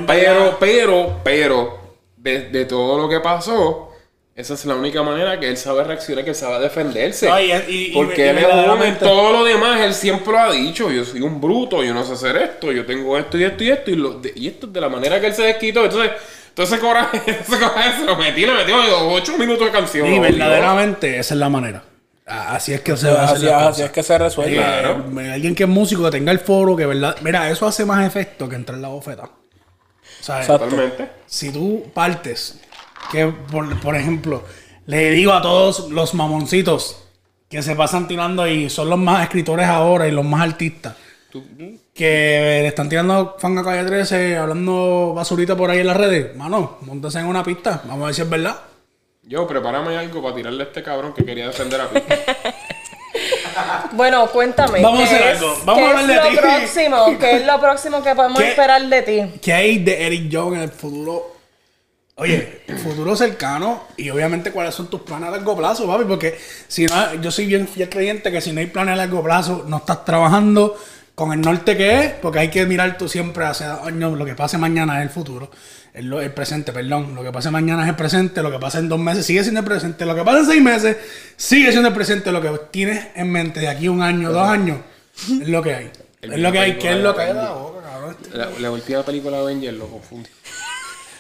Pero, 0.08 0.58
pero, 0.60 1.20
pero, 1.24 1.80
de, 2.18 2.50
de 2.50 2.66
todo 2.66 2.98
lo 2.98 3.10
que 3.10 3.20
pasó, 3.20 3.92
esa 4.36 4.54
es 4.54 4.66
la 4.66 4.76
única 4.76 5.02
manera 5.02 5.40
que 5.40 5.48
él 5.48 5.56
sabe 5.58 5.84
reaccionar, 5.86 6.24
que 6.26 6.32
él 6.32 6.36
sabe 6.36 6.60
defenderse. 6.60 7.30
Y- 7.42 7.74
y- 7.74 7.92
Porque 7.94 8.26
y 8.26 8.30
él 8.30 8.38
es 8.40 8.46
uno 8.46 8.84
en 8.84 8.98
todo 9.00 9.32
lo 9.32 9.44
demás, 9.46 9.80
él 9.82 9.94
siempre 9.94 10.34
lo 10.34 10.40
ha 10.40 10.52
dicho, 10.52 10.92
yo 10.92 11.06
soy 11.06 11.22
un 11.22 11.40
bruto, 11.40 11.84
yo 11.84 11.94
no 11.94 12.04
sé 12.04 12.14
hacer 12.14 12.36
esto, 12.38 12.72
yo 12.72 12.86
tengo 12.86 13.18
esto 13.18 13.38
y 13.38 13.44
esto 13.46 13.64
y 13.64 13.70
esto, 13.72 13.92
y, 13.92 13.96
lo- 13.96 14.20
de- 14.20 14.34
y 14.36 14.48
esto 14.48 14.68
es 14.68 14.74
de 14.74 14.82
la 14.82 14.90
manera 14.90 15.20
que 15.22 15.28
él 15.28 15.34
se 15.34 15.44
desquitó. 15.44 15.86
Entonces, 15.86 16.12
entonces 16.50 16.80
coraje, 16.80 17.22
ese 17.28 17.58
coraje 17.60 18.00
se 18.00 18.06
lo 18.06 18.18
metí, 18.18 18.46
le 18.46 18.54
metió 18.54 18.76
ocho 19.10 19.38
minutos 19.38 19.66
de 19.68 19.72
canción. 19.72 20.06
Y 20.08 20.20
verdaderamente 20.20 21.18
esa 21.18 21.34
es 21.34 21.40
la 21.40 21.50
manera. 21.50 21.84
Así 22.28 22.74
es 22.74 22.82
que 22.82 22.98
se 22.98 23.08
Así, 23.10 23.84
es 23.84 23.92
que 23.92 24.02
se 24.04 24.18
resuelve. 24.18 24.56
Claro. 24.56 25.06
Eh, 25.22 25.32
alguien 25.32 25.54
que 25.54 25.64
es 25.64 25.70
músico, 25.70 26.04
que 26.06 26.10
tenga 26.12 26.32
el 26.32 26.40
foro, 26.40 26.76
que 26.76 26.86
verdad. 26.88 27.16
Mira, 27.22 27.50
eso 27.52 27.68
hace 27.68 27.86
más 27.86 28.06
efecto 28.06 28.50
que 28.50 28.56
entrar 28.56 28.76
en 28.78 28.82
la 28.82 28.88
bofeta. 28.88 29.24
O 29.26 30.24
sea, 30.24 30.42
Exacto. 30.42 30.66
Totalmente. 30.66 31.08
si 31.28 31.52
tú 31.52 31.84
partes, 31.94 32.60
que 33.12 33.28
por, 33.28 33.80
por 33.80 33.96
ejemplo, 33.96 34.44
le 34.88 35.12
digo 35.12 35.34
a 35.34 35.42
todos 35.42 35.90
los 35.92 36.14
mamoncitos 36.14 37.02
que 37.50 37.62
se 37.62 37.76
pasan 37.76 38.08
tirando 38.08 38.48
y 38.48 38.70
son 38.70 38.90
los 38.90 39.00
más 39.00 39.24
escritores 39.24 39.68
ahora 39.68 40.08
y 40.08 40.12
los 40.12 40.26
más 40.26 40.42
artistas, 40.42 40.96
que 41.94 42.60
le 42.62 42.68
están 42.68 42.90
tirando 42.90 43.36
fan 43.40 43.58
a 43.58 43.64
calle 43.64 43.84
13, 43.86 44.38
hablando 44.38 45.14
basurita 45.16 45.56
por 45.56 45.70
ahí 45.70 45.80
en 45.80 45.88
las 45.88 45.98
redes, 45.98 46.36
mano, 46.36 46.78
montense 46.82 47.20
en 47.20 47.28
una 47.28 47.44
pista, 47.44 47.82
vamos 47.86 48.04
a 48.04 48.06
ver 48.08 48.16
si 48.16 48.22
es 48.22 48.30
verdad. 48.30 48.58
Yo, 49.24 49.48
prepárame 49.48 49.98
algo 49.98 50.22
para 50.22 50.36
tirarle 50.36 50.64
a 50.64 50.66
este 50.68 50.84
cabrón 50.84 51.14
que 51.14 51.26
quería 51.26 51.48
defender 51.48 51.82
a. 51.82 51.90
Bueno, 53.94 54.28
cuéntame. 54.28 54.82
Vamos 54.82 55.00
a 55.02 55.04
¿qué 55.10 55.16
hacer 55.16 55.22
es- 55.36 55.38
algo. 55.42 55.56
Vamos 55.64 55.80
qué 55.82 55.86
a 55.86 55.90
hablar 56.00 56.08
de 56.24 56.30
ti. 56.30 56.36
lo 56.36 56.42
próximo? 56.42 57.18
¿Qué 57.20 57.36
es 57.38 57.46
lo 57.46 57.60
próximo 57.62 58.04
que 58.04 58.14
podemos 58.16 58.40
¿Qué? 58.42 58.50
esperar 58.50 58.82
de 58.86 59.02
ti? 59.02 59.40
¿Qué 59.42 59.54
hay 59.54 59.78
de 59.80 60.06
Eric 60.08 60.30
Jones 60.32 60.58
en 60.58 60.64
el 60.64 60.70
futuro? 60.72 61.35
Oye, 62.18 62.62
el 62.68 62.78
futuro 62.78 63.14
cercano 63.16 63.84
y 63.98 64.10
obviamente 64.10 64.52
cuáles 64.52 64.74
son 64.74 64.88
tus 64.90 65.02
planes 65.02 65.28
a 65.28 65.32
largo 65.32 65.56
plazo, 65.58 65.86
papi, 65.86 66.06
porque 66.06 66.38
si 66.70 66.86
no, 66.86 67.16
yo 67.16 67.30
soy 67.30 67.46
bien 67.46 67.68
fiel 67.68 67.90
creyente 67.90 68.32
que 68.32 68.40
si 68.40 68.54
no 68.54 68.62
hay 68.62 68.68
planes 68.68 68.94
a 68.94 68.96
largo 68.96 69.22
plazo, 69.22 69.66
no 69.68 69.78
estás 69.78 70.06
trabajando 70.06 70.78
con 71.14 71.34
el 71.34 71.42
norte 71.42 71.76
que 71.76 72.00
es, 72.00 72.12
porque 72.22 72.40
hay 72.40 72.50
que 72.50 72.66
mirar 72.66 72.98
tú 72.98 73.10
siempre 73.10 73.44
hacia 73.46 73.84
años, 73.84 74.18
lo 74.18 74.24
que 74.26 74.34
pase 74.34 74.58
mañana 74.58 74.98
es 75.00 75.04
el 75.04 75.10
futuro, 75.10 75.52
el, 75.94 76.06
lo- 76.08 76.22
el 76.22 76.32
presente, 76.32 76.72
perdón, 76.72 77.16
lo 77.16 77.22
que 77.24 77.34
pase 77.34 77.52
mañana 77.52 77.84
es 77.84 77.90
el 77.90 77.96
presente, 77.98 78.42
lo 78.42 78.50
que 78.52 78.60
pasa 78.60 78.80
en 78.80 78.88
dos 78.88 79.00
meses 79.00 79.26
sigue 79.26 79.42
siendo 79.44 79.60
el 79.60 79.66
presente, 79.66 80.06
lo 80.06 80.16
que 80.16 80.24
pasa 80.24 80.40
en 80.40 80.46
seis 80.46 80.62
meses 80.62 80.98
sigue 81.36 81.72
siendo 81.72 81.90
el 81.90 81.94
presente, 81.96 82.32
lo 82.32 82.42
que 82.42 82.50
tienes 82.72 83.08
en 83.16 83.30
mente 83.30 83.60
de 83.60 83.68
aquí 83.68 83.88
a 83.88 83.92
un 83.92 84.02
año, 84.02 84.32
dos 84.32 84.48
años, 84.48 84.78
es 85.42 85.50
lo 85.50 85.62
que 85.62 85.76
hay. 85.76 85.92
El 86.22 86.34
Es 86.34 86.40
lo 86.40 86.52
que 86.54 86.60
hay, 86.60 86.78
¿qué 86.78 86.92
es 86.92 86.98
lo 86.98 87.14
que 87.14 87.22
hay? 87.24 87.34
La 87.34 87.52
boca, 87.52 87.82
cabrón. 87.90 88.18
La, 88.34 88.50
la 88.58 88.72
última 88.72 89.04
película 89.04 89.36
de 89.38 89.44
Avenger 89.44 89.74
lo 89.74 89.88
confunde. 89.88 90.30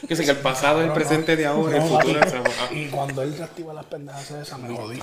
Que 0.07 0.15
sé 0.15 0.23
que 0.25 0.31
el 0.31 0.37
pasado 0.37 0.81
es 0.81 0.87
el 0.87 0.93
presente 0.93 1.35
de 1.35 1.45
ahora, 1.45 1.77
el 1.77 1.83
futuro 1.83 2.19
es... 2.19 2.33
ah. 2.33 2.67
Y 2.73 2.85
cuando 2.87 3.21
él 3.23 3.35
reactiva 3.37 3.73
las 3.73 3.85
pendejas 3.85 4.29
esas, 4.31 4.59
me 4.59 4.75
jodí. 4.75 4.99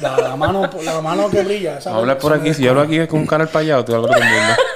La, 0.00 0.16
la 0.18 0.36
mano, 0.36 0.68
la 0.84 1.00
mano 1.00 1.30
que 1.30 1.42
brilla. 1.42 1.78
esa- 1.78 1.94
Hablar 1.94 2.18
por 2.18 2.32
aquí, 2.34 2.52
si 2.54 2.62
yo 2.62 2.70
hablo 2.70 2.82
aquí 2.82 3.06
con 3.06 3.20
un 3.20 3.26
canal 3.26 3.48
para 3.48 3.60
allá, 3.60 3.84
tú 3.84 3.94
hablas 3.94 4.16
con. 4.16 4.70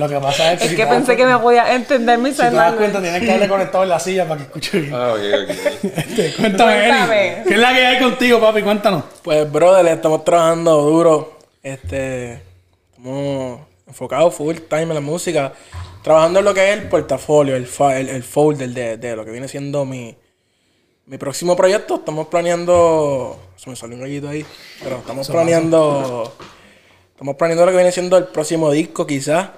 Lo 0.00 0.08
que 0.08 0.18
pasa 0.20 0.52
es 0.52 0.58
que. 0.60 0.64
Es 0.66 0.70
si 0.70 0.76
que 0.76 0.86
pensé 0.86 1.16
que 1.16 1.26
me 1.26 1.36
podía 1.38 1.74
entender 1.74 2.16
mi 2.18 2.30
Si 2.30 2.36
te 2.36 2.42
das 2.44 2.50
celular. 2.52 2.76
cuenta, 2.76 3.00
tienes 3.02 3.20
que 3.20 3.26
darle 3.26 3.48
conectado 3.48 3.82
en 3.84 3.90
la 3.90 3.98
silla 3.98 4.24
para 4.26 4.36
que 4.38 4.42
escuche 4.44 4.80
bien. 4.80 4.94
Ah, 4.94 5.12
ok, 5.14 5.20
ok. 5.42 5.50
Este, 5.96 6.34
cuéntame. 6.36 7.42
¿Qué 7.46 7.54
es 7.54 7.58
la 7.60 7.74
que 7.74 7.86
hay 7.86 7.98
contigo, 8.02 8.40
papi? 8.40 8.62
Cuéntanos. 8.62 9.02
Pues, 9.22 9.50
brother, 9.50 9.86
estamos 9.88 10.24
trabajando 10.24 10.80
duro. 10.80 11.38
Este, 11.62 12.40
estamos 12.92 13.60
enfocados 13.86 14.32
full 14.34 14.56
time 14.68 14.82
en 14.82 14.94
la 14.94 15.00
música. 15.00 15.52
Trabajando 16.02 16.38
en 16.38 16.44
lo 16.46 16.54
que 16.54 16.72
es 16.72 16.78
el 16.78 16.88
portafolio, 16.88 17.56
el, 17.56 17.66
fa- 17.66 17.98
el, 17.98 18.08
el 18.08 18.22
folder 18.22 18.70
de, 18.70 18.96
de 18.96 19.16
lo 19.16 19.24
que 19.24 19.30
viene 19.30 19.48
siendo 19.48 19.84
mi, 19.84 20.16
mi 21.06 21.18
próximo 21.18 21.54
proyecto. 21.56 21.96
Estamos 21.96 22.28
planeando. 22.28 23.38
Se 23.56 23.68
me 23.68 23.76
salió 23.76 23.96
un 23.96 24.02
gallito 24.02 24.28
ahí. 24.28 24.44
Pero 24.82 24.98
estamos 24.98 25.28
planeando. 25.28 26.32
Estamos 27.12 27.36
planeando 27.36 27.66
lo 27.66 27.72
que 27.72 27.76
viene 27.76 27.92
siendo 27.92 28.16
el 28.16 28.24
próximo 28.28 28.70
disco, 28.70 29.06
quizás. 29.06 29.50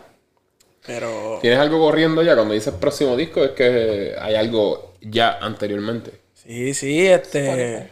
Pero. 0.85 1.39
¿Tienes 1.41 1.61
algo 1.61 1.79
corriendo 1.79 2.23
ya? 2.23 2.35
Cuando 2.35 2.55
dices 2.55 2.75
próximo 2.75 3.17
disco, 3.17 3.45
es 3.45 3.51
que 3.53 4.15
hay 4.21 4.35
algo 4.35 4.95
ya 5.01 5.39
anteriormente. 5.39 6.13
Sí, 6.35 6.75
sí, 6.75 7.07
este. 7.07 7.89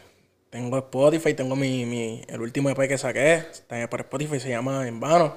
Tengo 0.51 0.77
Spotify, 0.79 1.35
tengo 1.35 1.55
mi, 1.55 1.87
mi, 1.87 2.23
el 2.27 2.41
último 2.41 2.69
EP 2.71 2.89
que 2.89 2.99
saqué. 2.99 3.35
Está 3.35 3.89
por 3.89 4.01
Spotify, 4.01 4.41
se 4.41 4.49
llama 4.49 4.89
En 4.89 4.99
Vano. 4.99 5.37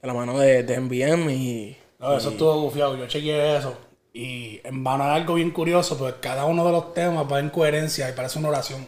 De 0.00 0.06
la 0.06 0.14
mano 0.14 0.38
de, 0.38 0.62
de 0.62 0.78
MBM 0.78 1.30
y. 1.30 1.76
No, 2.04 2.16
eso 2.18 2.30
estuvo 2.30 2.60
gufiado. 2.60 2.96
Yo 2.96 3.06
chequeé 3.06 3.56
eso. 3.56 3.76
Y 4.12 4.60
en 4.62 4.84
vano 4.84 5.04
es 5.04 5.10
algo 5.10 5.34
bien 5.34 5.50
curioso, 5.50 5.98
pues 5.98 6.14
cada 6.20 6.44
uno 6.44 6.64
de 6.64 6.70
los 6.72 6.94
temas 6.94 7.24
va 7.30 7.40
en 7.40 7.50
coherencia 7.50 8.08
y 8.08 8.12
parece 8.12 8.38
una 8.38 8.48
oración. 8.50 8.86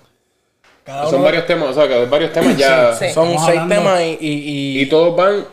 Cada 0.84 1.06
Son 1.06 1.16
uno- 1.16 1.24
varios 1.24 1.46
temas, 1.46 1.70
o 1.70 1.74
sea, 1.74 1.88
que 1.88 1.94
hay 1.94 2.06
varios 2.06 2.32
temas 2.32 2.56
ya. 2.56 2.92
Sí. 2.92 3.08
Son 3.12 3.26
Estamos 3.28 3.46
seis 3.46 3.58
hablando- 3.60 3.74
temas 3.74 4.00
y. 4.02 4.18
y, 4.20 4.28
y- 4.78 4.80
Y 4.82 4.86
todos 4.86 5.16
van. 5.16 5.44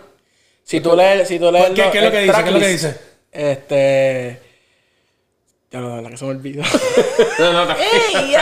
si 0.64 0.80
tú 0.80 0.96
lees. 0.96 1.28
Si 1.28 1.40
tú 1.40 1.52
lees 1.52 1.70
¿Qué- 1.72 1.90
qué 1.92 1.98
es 1.98 2.04
lo 2.04 2.12
que 2.12 2.20
dice? 2.20 2.34
¿Qué 2.44 2.48
es 2.50 2.54
lo 2.54 2.60
que 2.60 2.68
dice? 2.68 2.98
Este. 3.32 4.40
Ya 5.72 5.80
lo 5.80 6.02
la 6.02 6.10
que 6.10 6.18
se 6.18 6.26
me 6.26 6.32
olvidó. 6.32 6.62
No, 7.40 7.54
no, 7.54 7.62
está- 7.64 7.78
¡Ey, 7.84 8.36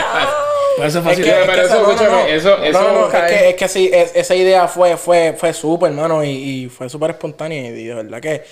ser 0.78 0.86
Es 0.86 0.94
fácil. 1.04 1.24
que, 1.24 1.30
pero 1.30 1.52
es 1.52 1.58
que 1.60 1.64
eso, 1.64 1.74
no, 1.74 1.82
no, 1.82 1.90
escúchame, 1.92 2.10
no. 2.22 2.26
eso- 2.28 2.56
No, 2.58 2.64
eso- 2.64 2.82
no, 2.82 2.92
no, 2.92 3.06
es 3.12 3.30
que, 3.32 3.48
es 3.50 3.54
que 3.56 3.68
sí, 3.68 3.90
es- 3.92 4.12
esa 4.14 4.34
idea 4.34 4.68
fue, 4.68 4.96
fue, 4.98 5.34
fue 5.38 5.52
súper, 5.54 5.90
hermano, 5.92 6.22
y, 6.24 6.28
y 6.30 6.68
fue 6.68 6.88
súper 6.90 7.10
espontánea. 7.12 7.68
Y 7.68 7.70
de 7.70 7.94
verdad 7.94 8.20
que 8.20 8.42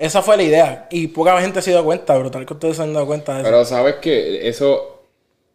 esa 0.00 0.22
fue 0.22 0.36
la 0.38 0.42
idea. 0.42 0.88
Y 0.90 1.08
poca 1.08 1.40
gente 1.40 1.60
se 1.62 1.70
dio 1.70 1.84
cuenta, 1.84 2.16
brutal 2.16 2.46
que 2.46 2.54
ustedes 2.54 2.76
se 2.76 2.82
han 2.82 2.92
dado 2.94 3.06
cuenta 3.06 3.34
de 3.34 3.40
eso. 3.42 3.50
Pero 3.50 3.64
sabes 3.66 3.96
que 3.96 4.48
eso 4.48 5.02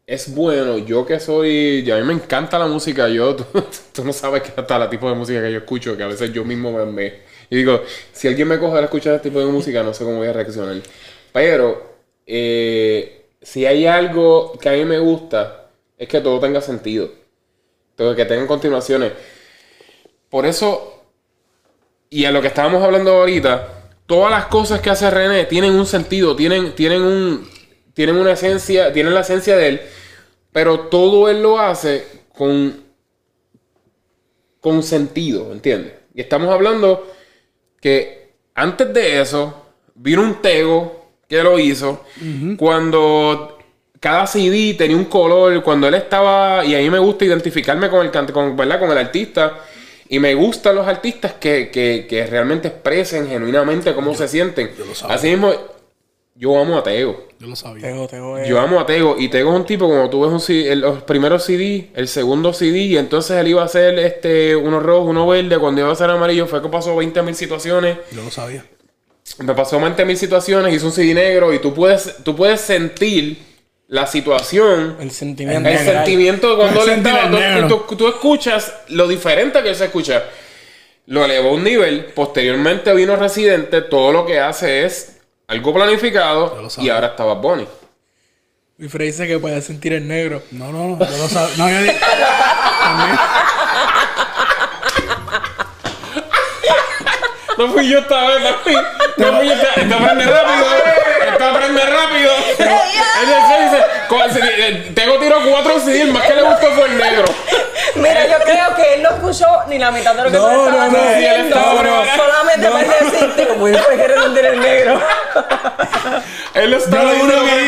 es 0.06 0.34
bueno. 0.36 0.78
Yo 0.78 1.06
que 1.06 1.20
soy. 1.20 1.84
yo- 1.84 1.96
a 1.96 2.00
mí 2.00 2.06
me 2.06 2.14
encanta 2.14 2.60
la 2.60 2.68
música. 2.68 3.10
Yo, 3.10 3.36
tú, 3.94 4.04
no 4.06 4.14
sabes 4.14 4.44
que 4.44 4.54
hasta 4.56 4.84
el 4.84 4.90
tipo 4.90 5.10
de 5.10 5.16
música 5.16 5.42
que 5.42 5.52
yo 5.52 5.58
escucho, 5.58 5.98
que 5.98 6.04
a 6.04 6.08
veces 6.08 6.32
yo 6.32 6.46
mismo 6.46 6.72
me. 6.72 6.86
me- 6.86 7.14
y 7.50 7.56
digo, 7.58 7.82
si 8.14 8.28
alguien 8.28 8.48
me 8.48 8.60
coge 8.60 8.78
a 8.78 8.82
escuchar 8.84 9.16
este 9.16 9.30
tipo 9.30 9.40
de 9.40 9.48
música, 9.48 9.82
no 9.84 9.94
sé 9.94 10.04
cómo 10.04 10.18
voy 10.18 10.28
a 10.28 10.34
reaccionar. 10.34 10.76
Pero, 11.34 11.96
eh, 12.28 13.26
si 13.42 13.66
hay 13.66 13.86
algo 13.88 14.54
que 14.60 14.70
a 14.70 14.74
mí 14.74 14.86
me 14.86 15.00
gusta, 15.00 15.70
es 15.98 16.08
que 16.08 16.22
todo 16.22 16.40
tenga 16.40 16.62
sentido. 16.62 17.10
Todo, 17.96 18.16
que 18.16 18.26
tengan 18.26 18.48
continuaciones. 18.48 19.12
Por 20.30 20.46
eso, 20.46 21.04
y 22.10 22.26
a 22.26 22.32
lo 22.32 22.42
que 22.42 22.48
estábamos 22.48 22.84
hablando 22.84 23.12
ahorita, 23.12 23.85
todas 24.06 24.32
las 24.32 24.46
cosas 24.46 24.82
que 24.82 24.90
hace 24.90 25.10
René 25.10 25.46
tienen 25.46 25.74
un 25.74 25.86
sentido, 25.86 26.36
tienen, 26.36 26.74
tienen 26.76 27.02
un, 27.02 27.48
tienen 27.94 28.16
una 28.16 28.34
esencia, 28.34 28.94
tienen 28.94 29.14
la 29.14 29.22
esencia 29.22 29.56
de 29.56 29.68
él, 29.68 29.82
pero 30.52 30.82
todo 30.82 31.30
él 31.30 31.42
lo 31.42 31.60
hace 31.60 32.06
con, 32.30 32.84
con 34.60 34.84
sentido, 34.84 35.52
¿entiendes? 35.52 35.94
Y 36.14 36.22
estamos 36.22 36.50
hablando 36.50 37.12
que 37.82 38.34
antes 38.54 38.94
de 38.94 39.22
eso 39.22 39.66
vino 39.96 40.22
un 40.22 40.42
Tego 40.42 41.06
que 41.28 41.42
lo 41.42 41.58
hizo 41.60 42.06
cuando 42.58 43.58
cada 44.00 44.28
CD 44.28 44.76
tenía 44.76 44.96
un 44.96 45.06
color, 45.06 45.64
cuando 45.64 45.88
él 45.88 45.96
estaba, 45.96 46.64
y 46.64 46.76
a 46.76 46.80
mí 46.80 46.90
me 46.90 47.00
gusta 47.00 47.26
identificarme 47.26 47.90
con 47.90 48.06
el, 48.06 48.32
con, 48.32 48.56
¿verdad? 48.56 48.80
con 48.80 48.92
el 48.92 48.98
artista, 48.98 49.60
y 50.10 50.20
me 50.20 50.36
gustan 50.36 50.76
los 50.76 50.88
artistas 50.88 51.34
que, 51.34 51.70
que, 51.72 52.06
que 52.10 52.26
realmente 52.28 52.68
expresen 52.68 53.28
genuinamente 53.28 53.94
cómo 53.96 54.14
se 54.16 54.28
sienten. 54.28 54.72
lo 54.78 54.94
sabía. 54.96 55.16
Así 55.16 55.30
mismo, 55.30 55.52
yo 56.36 56.60
amo 56.60 56.78
a 56.78 56.84
Tego. 56.84 57.28
Yo 57.40 57.48
lo 57.48 57.56
sabía. 57.56 57.84
Tengo, 57.88 58.08
tengo. 58.08 58.38
eh, 58.38 58.48
Yo 58.48 58.60
amo 58.60 58.80
a 58.80 58.86
Tego 58.86 59.16
y 59.18 59.30
Tego 59.30 59.52
es 59.54 59.56
un 59.60 59.66
tipo 59.66 59.88
como 59.88 60.10
tú 60.10 60.22
ves 60.22 60.32
un 60.32 60.40
CD, 60.40 60.72
el- 60.72 60.82
los 60.82 61.04
primeros 61.04 61.44
CD, 61.46 61.90
el 61.96 62.08
segundo 62.08 62.54
CD 62.54 62.78
y 62.80 62.98
entonces 62.98 63.38
él 63.38 63.48
iba 63.48 63.62
a 63.62 63.66
hacer 63.66 63.98
este 64.00 64.56
uno 64.56 64.80
rojo, 64.80 65.06
uno 65.10 65.26
verde, 65.28 65.58
cuando 65.58 65.82
iba 65.82 65.92
a 65.92 65.96
ser 65.96 66.10
amarillo 66.10 66.46
fue 66.48 66.62
que 66.62 66.68
pasó 66.70 66.96
20 66.96 67.22
mil 67.22 67.36
situaciones, 67.36 67.98
Yo 68.12 68.22
lo 68.24 68.32
sabía. 68.32 68.66
me 69.40 69.54
pasó 69.54 69.80
20 69.80 70.04
mil 70.06 70.18
situaciones, 70.18 70.74
hizo 70.74 70.86
un 70.88 70.92
CD 70.92 71.14
negro 71.14 71.54
y 71.54 71.60
tú 71.60 71.74
puedes, 71.74 72.18
tú 72.24 72.36
puedes 72.36 72.62
sentir 72.62 73.38
la 73.88 74.08
situación, 74.08 74.98
El 75.00 75.12
sentimiento. 75.12 75.70
el 75.70 75.78
sentimiento 75.80 76.50
de 76.52 76.56
cuando 76.56 76.84
él 76.84 76.90
estaba, 76.90 77.30
tú, 77.30 77.38
negro. 77.38 77.68
tú- 77.88 77.96
tú 77.96 78.08
escuchas 78.08 78.74
lo 78.90 79.08
diferente 79.08 79.62
que 79.62 79.70
él 79.70 79.76
se 79.76 79.86
escucha. 79.86 80.24
Lo 81.08 81.24
elevó 81.24 81.50
a 81.50 81.54
un 81.54 81.64
nivel, 81.64 82.06
posteriormente 82.16 82.92
vino 82.96 83.16
Residente, 83.16 83.82
todo 83.82 84.12
lo 84.12 84.26
que 84.26 84.40
hace 84.40 84.86
es 84.86 85.18
algo 85.48 85.72
planificado 85.74 86.68
y 86.80 86.90
ahora 86.90 87.08
estaba 87.08 87.36
Bonnie. 87.36 87.68
Y 88.80 88.88
Frey 88.88 89.08
dice 89.08 89.28
que 89.28 89.38
puede 89.40 89.62
sentir 89.62 89.94
el 89.94 90.08
negro. 90.08 90.42
No, 90.52 90.72
no, 90.72 90.98
no. 90.98 91.00
Yo 91.00 91.18
lo 91.18 91.28
sabía. 91.30 91.56
No, 91.58 91.70
yo 91.70 91.82
di- 91.84 91.92
también. 92.82 93.20
No 97.58 97.72
fui 97.72 97.88
yo 97.90 98.00
esta 98.00 98.28
vez, 98.28 98.42
no 98.42 98.58
fui, 98.64 98.74
no 98.74 99.38
fui 99.38 99.48
yo 99.48 99.54
esta 99.54 99.70
Esto 99.82 99.96
aprende 99.96 100.26
rápido. 100.26 100.66
Esto 101.32 101.46
aprende 101.46 101.82
rápido. 101.86 102.32
Él 102.60 103.30
dice, 103.70 103.80
eh, 104.68 104.92
Tengo 104.96 105.20
tiro 105.20 105.38
cuatro 105.50 105.74
el 105.88 106.12
más 106.12 106.24
que 106.24 106.34
le 106.36 106.42
gustó 106.44 106.68
fue 106.72 106.86
el 106.88 106.98
negro. 106.98 107.26
Mira, 107.96 108.26
yo 108.28 108.38
creo 108.44 108.76
que 108.76 108.94
él 108.96 109.04
no 109.04 109.10
escuchó 109.12 109.46
ni 109.68 109.80
la 109.80 109.92
mitad 109.92 110.14
de 110.16 110.24
lo 110.24 110.32
que 110.32 110.38
No, 110.38 110.48
tú 110.48 110.70
no, 110.72 110.88
no, 110.90 110.92
sí, 110.92 111.16
diciendo. 111.16 111.56
estaba 111.58 111.80
preparado. 111.82 112.06
Solamente 112.18 112.70
para 112.70 112.84
decirte 113.12 113.48
como 113.48 113.68
fue 113.68 113.96
querer 113.98 114.22
sentir 114.22 114.46
el 114.46 114.60
negro. 114.60 115.00
Él 116.56 116.72
lo 116.72 116.78
estaba 116.78 117.04
Yo 117.04 117.08
lo 117.08 117.14
diciendo 117.14 117.42
único 117.42 117.56
que 117.56 117.64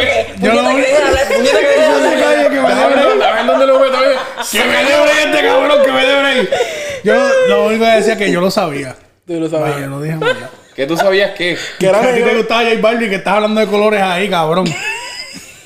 que 0.00 0.06
que, 0.06 0.34
Yo 0.40 0.52
lo 0.52 0.60
único- 0.60 0.76
que 0.76 0.84
que 0.84 0.90
que 2.50 2.60
me 2.60 2.74
dé 2.74 2.86
break. 2.86 3.22
A 3.22 3.32
ver 3.32 3.46
dónde 3.46 3.66
lo 3.66 3.78
meto. 3.80 3.98
Que 4.50 4.64
me 4.64 4.84
dé 4.84 5.00
break 5.00 5.18
este 5.26 5.46
cabrón, 5.46 5.82
que 5.84 5.92
me 5.92 6.06
dé 6.06 6.20
break. 6.20 6.50
Yo 7.04 7.14
lo 7.48 7.64
único 7.66 7.84
que 7.84 7.90
decía 7.92 8.12
es 8.14 8.18
que 8.18 8.30
yo 8.32 8.40
lo 8.40 8.50
sabía. 8.50 8.96
Tú 9.26 9.34
lo 9.34 9.48
Vaya, 9.48 9.72
sabes. 9.74 9.88
no 9.88 10.00
dije. 10.00 10.16
¿Qué 10.74 10.86
tú 10.86 10.96
sabías 10.96 11.32
que? 11.32 11.58
Que 11.78 11.86
era 11.86 11.98
a 12.00 12.14
ti 12.14 12.22
te 12.22 12.34
gustaba 12.36 12.62
J 12.62 12.76
Balvin 12.80 13.10
que 13.10 13.16
estás 13.16 13.34
hablando 13.34 13.60
de 13.60 13.66
colores 13.66 14.00
ahí, 14.02 14.28
cabrón. 14.30 14.64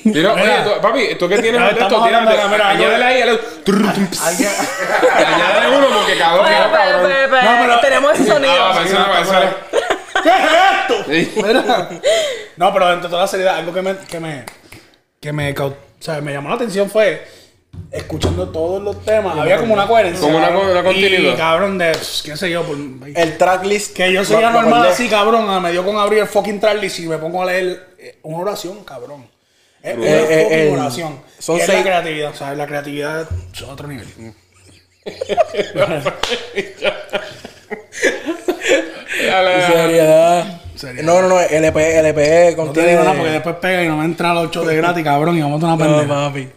Mira, 0.03 0.33
oye, 0.33 0.41
Mira. 0.43 0.63
tú- 0.63 0.81
papi, 0.81 1.15
tú 1.19 1.27
que 1.27 1.37
tienes 1.39 1.61
de 1.61 1.81
esto, 1.81 2.01
mira, 2.01 2.21
Añádele 2.69 3.03
ahí, 3.03 3.21
añádele- 3.21 3.39
uno 5.77 5.87
porque 5.97 6.17
cabrón. 6.17 6.45
No, 6.49 7.57
pero- 7.61 7.79
tenemos 7.81 8.13
ese 8.13 8.25
sonido. 8.27 8.53
Ah, 8.57 8.83
no. 8.85 10.23
¿Qué 10.23 10.29
es 10.29 11.27
esto? 11.27 11.47
Mira. 11.47 11.89
No, 12.57 12.73
pero 12.73 12.87
dentro 12.89 13.07
de 13.07 13.11
toda 13.11 13.21
la 13.23 13.27
seriedad, 13.27 13.55
algo 13.57 13.73
que 13.73 13.81
me, 13.81 13.95
que 14.09 14.19
me, 14.19 14.43
que 15.21 15.31
me, 15.33 15.51
o 15.59 15.75
sea, 15.99 16.21
me 16.21 16.33
llamó 16.33 16.49
la 16.49 16.55
atención 16.55 16.89
fue 16.89 17.25
escuchando 17.91 18.49
todos 18.49 18.81
los 18.81 19.03
temas. 19.05 19.37
Había 19.37 19.57
como 19.57 19.73
una 19.73 19.87
coherencia. 19.87 20.19
Como 20.21 20.37
una- 20.37 20.83
continuidad. 20.83 21.33
Y 21.33 21.35
cabrón, 21.37 21.77
de, 21.77 21.91
qué 22.23 22.35
sé 22.37 22.49
yo, 22.49 22.63
por, 22.63 22.77
El 23.15 23.37
tracklist. 23.37 23.95
que 23.95 24.11
yo 24.11 24.23
soy 24.25 24.41
guardé. 24.41 24.89
así, 24.89 25.07
cabrón. 25.09 25.45
ah, 25.49 25.59
Me 25.59 25.71
dio 25.71 25.83
con 25.85 25.97
abrir 25.97 26.19
el 26.19 26.27
fucking 26.27 26.59
tracklist 26.59 26.99
y 26.99 27.07
me 27.07 27.17
pongo 27.17 27.41
a 27.41 27.45
leer 27.45 27.87
eh, 27.99 28.19
una 28.23 28.37
oración, 28.39 28.83
cabrón. 28.83 29.25
Es 29.81 29.95
una 29.97 30.05
Eh, 30.07 30.25
eh, 30.29 30.43
fucking 30.43 30.79
oración. 30.79 31.19
son 31.39 31.57
Y 31.57 31.61
es 31.61 31.67
la 31.67 31.81
creatividad, 31.83 32.31
o 32.31 32.35
sea, 32.35 32.53
la 32.55 32.67
creatividad 32.67 33.27
es 33.53 33.61
otro 33.61 33.87
nivel. 33.87 34.07
Dale. 39.29 39.61
Seriedad. 39.67 40.61
Seriedad. 40.75 41.03
No, 41.05 41.21
no, 41.21 41.27
no. 41.29 41.39
LP, 41.41 41.99
LP 41.99 42.19
No 42.19 42.49
te 42.49 42.55
contiene. 42.55 42.89
digo 42.91 43.03
nada 43.03 43.15
porque 43.15 43.31
después 43.31 43.55
pega 43.61 43.83
y 43.83 43.87
no 43.87 43.97
me 43.97 44.05
entra 44.05 44.33
los 44.33 44.47
8 44.47 44.65
de 44.65 44.75
gratis, 44.75 45.03
cabrón, 45.03 45.37
y 45.37 45.41
vamos 45.41 45.61
a 45.63 45.65
una 45.67 45.75
No, 45.75 45.97
pendeja. 45.97 46.07
papi. 46.29 46.49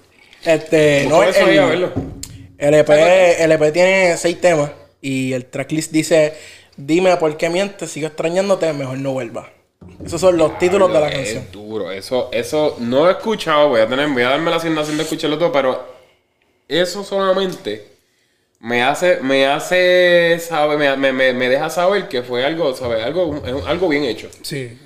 Este, 0.45 1.07
no, 1.09 1.17
Por 1.17 1.29
eso 1.29 1.45
ahí 1.45 1.59
a 1.59 1.65
el, 1.65 1.69
verlo. 1.71 1.93
LP, 2.59 3.43
LP 3.45 3.73
tiene 3.73 4.17
seis 4.17 4.41
temas 4.41 4.71
y 5.01 5.33
el 5.33 5.47
tracklist 5.47 5.93
dice, 5.93 6.35
dime 6.77 7.17
por 7.17 7.37
qué 7.37 7.49
mientes, 7.51 7.91
sigo 7.91 8.07
extrañándote, 8.07 8.73
mejor 8.73 8.99
no 8.99 9.13
vuelva. 9.13 9.51
Esos 10.05 10.21
son 10.21 10.37
los 10.37 10.59
títulos 10.59 10.93
de 10.93 11.01
la 11.01 11.09
Es 11.09 11.15
canción. 11.15 11.47
duro. 11.53 11.91
Eso, 11.91 12.29
eso 12.33 12.77
no 12.81 13.09
he 13.09 13.13
escuchado. 13.13 13.69
Voy 13.71 13.81
a 13.81 13.89
tener, 13.89 14.09
voy 14.09 14.23
a 14.23 14.29
darme 14.31 14.51
la 14.51 14.57
asignación 14.57 14.97
de 14.99 15.05
escucharlo 15.05 15.39
todo, 15.39 15.53
pero 15.53 15.87
eso 16.69 17.03
solamente 17.03 17.87
me 18.61 18.83
hace, 18.83 19.21
me 19.23 19.47
hace 19.47 20.39
saber, 20.39 20.79
me, 20.79 20.95
me, 20.99 21.13
me- 21.13 21.33
me 21.33 21.49
deja 21.49 21.71
saber 21.71 22.09
que 22.09 22.23
fue 22.23 22.45
algo, 22.45 22.75
¿sabes? 22.77 23.03
Algo, 23.05 23.43
es 23.45 23.67
algo 23.67 23.89
bien 23.89 24.05
hecho. 24.05 24.29
Sí. 24.43 24.79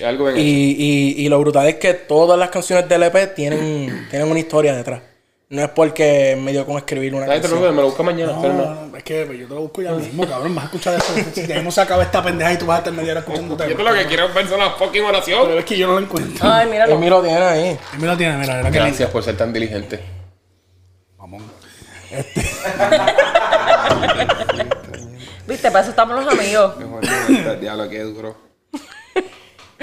Es 0.00 0.06
algo 0.06 0.24
bien 0.24 0.38
hecho. 0.38 0.46
Y, 0.46 1.14
y, 1.18 1.26
y 1.26 1.28
lo 1.28 1.38
brutal 1.38 1.68
es 1.68 1.74
que 1.74 1.92
todas 1.92 2.38
las 2.38 2.48
canciones 2.48 2.88
del 2.88 3.02
LP 3.02 3.26
tienen, 3.28 4.06
tienen 4.10 4.30
una 4.30 4.40
historia 4.40 4.74
detrás. 4.74 5.02
No 5.50 5.62
es 5.62 5.68
porque 5.70 6.38
me 6.40 6.52
dio 6.52 6.64
con 6.64 6.76
escribir 6.78 7.12
una. 7.12 7.26
Te 7.26 7.34
lo 7.34 7.40
canción. 7.42 7.74
me 7.74 7.82
lo 7.82 7.88
busco 7.88 8.04
mañana. 8.04 8.32
No, 8.32 8.86
no. 8.86 8.96
es 8.96 9.02
que 9.02 9.26
pues, 9.26 9.40
yo 9.40 9.48
te 9.48 9.54
lo 9.54 9.62
busco 9.62 9.82
ya 9.82 9.90
mismo, 9.92 10.24
cabrón. 10.26 10.54
Vas 10.54 10.62
a 10.62 10.66
escuchar 10.68 10.94
eso. 10.94 11.12
Si 11.34 11.46
ya 11.46 11.70
se 11.70 11.80
acaba 11.80 12.04
esta 12.04 12.22
pendeja 12.22 12.52
y 12.52 12.56
tú 12.56 12.66
vas 12.66 12.76
a 12.76 12.78
estar 12.78 12.92
media 12.94 13.10
hora 13.10 13.20
escuchando 13.20 13.68
Yo 13.68 13.76
lo 13.76 13.92
que 13.92 14.06
quiero 14.06 14.26
es 14.26 14.34
ver 14.34 14.48
son 14.48 14.60
las 14.60 14.76
fucking 14.76 15.04
oración. 15.04 15.48
Pero 15.48 15.58
es 15.58 15.64
que 15.64 15.76
yo 15.76 15.88
no 15.88 15.94
lo 15.94 15.98
encuentro. 15.98 16.48
Ay, 16.48 16.68
míralo. 16.68 16.94
Emi 16.94 17.10
lo 17.10 17.20
tiene 17.20 17.38
ahí. 17.38 17.78
Y 17.92 17.96
mira, 18.00 18.16
tiene, 18.16 18.38
mira, 18.38 18.58
mira 18.58 18.70
que. 18.70 18.78
Gracias 18.78 19.10
por 19.10 19.22
ser 19.22 19.36
tan 19.36 19.52
diligente. 19.52 20.00
Mamón. 21.18 21.42
Viste, 25.48 25.70
para 25.70 25.82
eso 25.82 25.90
estamos 25.90 26.24
los 26.24 26.32
amigos. 26.32 26.74
Diablo, 27.60 27.88
qué 27.88 28.00
duro. 28.00 28.49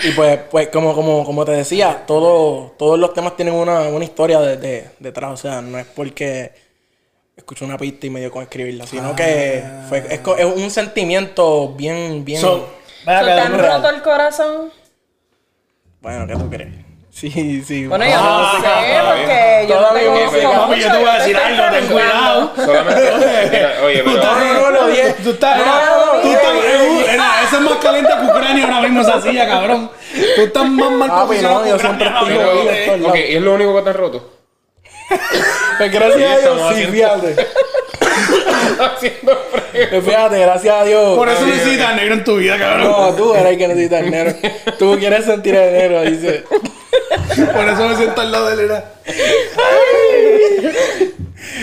Y 0.03 0.11
pues, 0.11 0.39
pues 0.51 0.67
como, 0.69 0.93
como, 0.93 1.25
como 1.25 1.43
te 1.45 1.51
decía, 1.53 2.03
todo, 2.05 2.75
todos 2.77 2.99
los 2.99 3.13
temas 3.13 3.35
tienen 3.35 3.53
una, 3.55 3.81
una 3.89 4.05
historia 4.05 4.39
de, 4.39 4.57
de- 4.57 4.89
detrás. 4.99 5.31
O 5.31 5.37
sea, 5.37 5.61
no 5.61 5.77
es 5.79 5.85
porque 5.87 6.51
escuché 7.35 7.65
una 7.65 7.77
pista 7.77 8.05
y 8.07 8.09
me 8.09 8.19
dio 8.19 8.31
con 8.31 8.43
escribirla, 8.43 8.85
sino 8.87 9.15
que 9.15 9.63
fue, 9.89 9.99
es, 10.09 10.21
es 10.39 10.45
un 10.45 10.69
sentimiento 10.71 11.69
bien, 11.73 12.23
bien... 12.25 12.41
So, 12.41 12.57
¿So 12.57 12.67
vaya 13.05 13.19
¿Te 13.19 13.25
que 13.25 13.31
han 13.31 13.59
roto 13.59 13.89
el 13.89 14.01
corazón? 14.01 14.71
bueno, 16.01 16.27
¿qué 16.27 16.33
tú 16.35 16.49
crees? 16.49 16.73
Sí, 17.09 17.63
sí. 17.63 17.87
Bueno, 17.87 18.05
yo 18.05 18.11
Ah, 18.15 18.53
no 18.53 18.61
sé, 18.61 18.67
Todavía- 20.05 20.25
conozco 20.27 20.51
Papi, 20.61 20.67
mucho. 20.75 20.81
yo 20.87 20.91
te 20.91 20.97
voy 20.97 21.09
a 21.09 21.13
decir 21.17 21.37
algo, 21.37 21.63
ten 21.71 21.85
cuidado. 21.87 22.51
Solamente. 22.55 23.67
oye, 23.83 24.03
pero. 24.03 24.23
No, 24.23 24.35
no, 24.53 24.71
no. 24.71 24.79
Tú 25.23 25.29
estás, 25.31 25.61
tú 26.21 26.29
estás, 26.29 26.53
eso 27.47 27.55
es 27.57 27.61
más 27.61 27.75
caliente 27.81 28.13
que 28.19 28.25
Ucrania 28.25 28.65
ahora 28.65 28.81
mismo 28.81 29.01
esa 29.01 29.21
silla, 29.21 29.47
cabrón. 29.47 29.91
Tú 30.35 30.41
estás 30.41 30.69
más 30.69 30.91
mal 30.91 31.09
posicionado 31.27 31.65
yo 31.67 31.79
siempre 31.79 32.07
estoy 32.07 33.05
Ok. 33.05 33.15
¿y 33.15 33.35
es 33.35 33.41
lo 33.41 33.53
único 33.53 33.75
que 33.75 33.81
te 33.81 33.89
han 33.89 33.95
roto? 33.95 34.29
Pues 35.77 35.91
gracias 35.91 36.31
a 36.31 36.37
Dios, 36.39 36.73
sí, 36.75 36.85
fíjate. 36.87 37.35
Haciendo 38.79 39.37
frío. 39.51 39.87
Pues 39.89 40.03
fíjate, 40.05 40.39
gracias 40.39 40.75
a 40.75 40.83
Dios. 40.85 41.17
Por 41.17 41.29
eso 41.29 41.45
necesitas 41.45 41.95
negro 41.95 42.13
en 42.15 42.23
tu 42.23 42.37
vida, 42.37 42.57
cabrón. 42.57 42.91
No, 42.91 43.13
tú 43.15 43.33
eres 43.33 43.51
el 43.53 43.57
que 43.57 43.67
necesita 43.67 44.01
dinero. 44.01 44.33
Tú 44.79 44.97
quieres 44.99 45.25
sentir 45.25 45.55
el 45.55 45.73
dinero, 45.73 46.01
dice. 46.03 46.43
Por 47.53 47.69
eso 47.69 47.87
me 47.87 47.95
siento 47.95 48.21
al 48.21 48.31
lado 48.31 48.47
de 48.47 48.53
él. 48.53 48.59
era. 48.71 48.91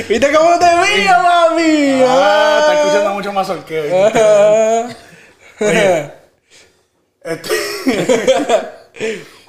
¿Viste 0.08 0.32
cómo 0.32 0.58
te 0.58 0.64
vi, 0.66 1.04
mami? 1.04 2.02
Ah, 2.06 2.58
está 2.60 2.74
escuchando 2.80 3.10
mucho 3.14 3.32
más 3.32 3.48
orqueo. 3.50 4.10
Ah. 4.14 4.88
Oye. 5.60 6.10
Este- 7.22 7.48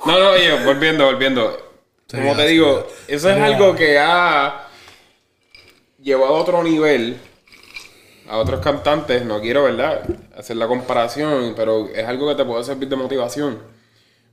No, 0.05 0.19
no, 0.19 0.29
oye, 0.31 0.63
volviendo, 0.63 1.05
volviendo. 1.05 1.73
Como 2.11 2.35
te 2.35 2.47
digo, 2.47 2.87
eso 3.07 3.29
es 3.29 3.41
algo 3.41 3.75
que 3.75 3.97
ha 3.99 4.67
llevado 6.01 6.35
a 6.35 6.39
otro 6.39 6.63
nivel 6.63 7.17
a 8.27 8.38
otros 8.38 8.59
cantantes. 8.59 9.25
No 9.25 9.41
quiero, 9.41 9.63
¿verdad? 9.63 10.03
Hacer 10.35 10.57
la 10.57 10.67
comparación, 10.67 11.53
pero 11.55 11.89
es 11.93 12.05
algo 12.05 12.27
que 12.29 12.35
te 12.35 12.45
puede 12.45 12.63
servir 12.63 12.89
de 12.89 12.95
motivación. 12.95 13.59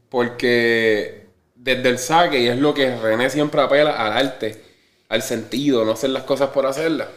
Porque 0.09 1.27
desde 1.55 1.89
el 1.89 1.99
saque, 1.99 2.41
y 2.41 2.49
es 2.49 2.59
lo 2.59 2.75
que 2.75 2.97
René 2.97 3.31
siempre 3.31 3.61
apela 3.61 3.93
al 3.93 4.13
arte, 4.13 4.63
al 5.09 5.23
sentido, 5.23 5.85
no 5.85 5.93
hacer 5.93 6.11
las 6.11 6.25
cosas 6.25 6.51
por 6.51 6.67
hacerlas. 6.67 7.09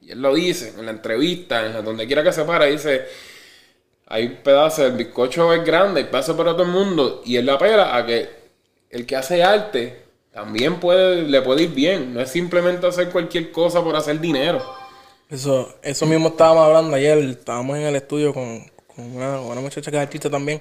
Y 0.00 0.10
él 0.10 0.20
lo 0.20 0.34
dice 0.34 0.74
en 0.78 0.86
la 0.86 0.92
entrevista, 0.92 1.64
en 1.66 1.84
donde 1.84 2.06
quiera 2.06 2.22
que 2.22 2.32
se 2.32 2.44
para, 2.44 2.66
dice. 2.66 3.06
hay 4.06 4.28
pedazos, 4.42 4.86
el 4.86 4.92
bizcocho 4.92 5.52
es 5.54 5.64
grande, 5.64 6.00
hay 6.00 6.06
pedazos 6.06 6.36
para 6.36 6.52
todo 6.52 6.64
el 6.64 6.70
mundo, 6.70 7.22
y 7.24 7.36
él 7.36 7.46
la 7.46 7.54
apela 7.54 7.96
a 7.96 8.04
que 8.04 8.28
el 8.90 9.06
que 9.06 9.16
hace 9.16 9.42
arte 9.42 10.02
también 10.32 10.80
puede, 10.80 11.22
le 11.22 11.42
puede 11.42 11.64
ir 11.64 11.70
bien. 11.70 12.14
No 12.14 12.20
es 12.20 12.30
simplemente 12.30 12.86
hacer 12.86 13.10
cualquier 13.10 13.52
cosa 13.52 13.82
por 13.82 13.94
hacer 13.96 14.20
dinero. 14.20 14.62
Eso, 15.32 15.74
eso 15.82 16.06
mismo 16.06 16.28
estábamos 16.28 16.64
hablando 16.66 16.94
ayer, 16.94 17.18
estábamos 17.18 17.76
en 17.78 17.84
el 17.84 17.96
estudio 17.96 18.34
con, 18.34 18.60
con 18.94 19.16
una, 19.16 19.40
una 19.40 19.60
muchacha 19.60 19.90
que 19.90 19.96
es 19.96 20.02
artista 20.02 20.28
también. 20.28 20.60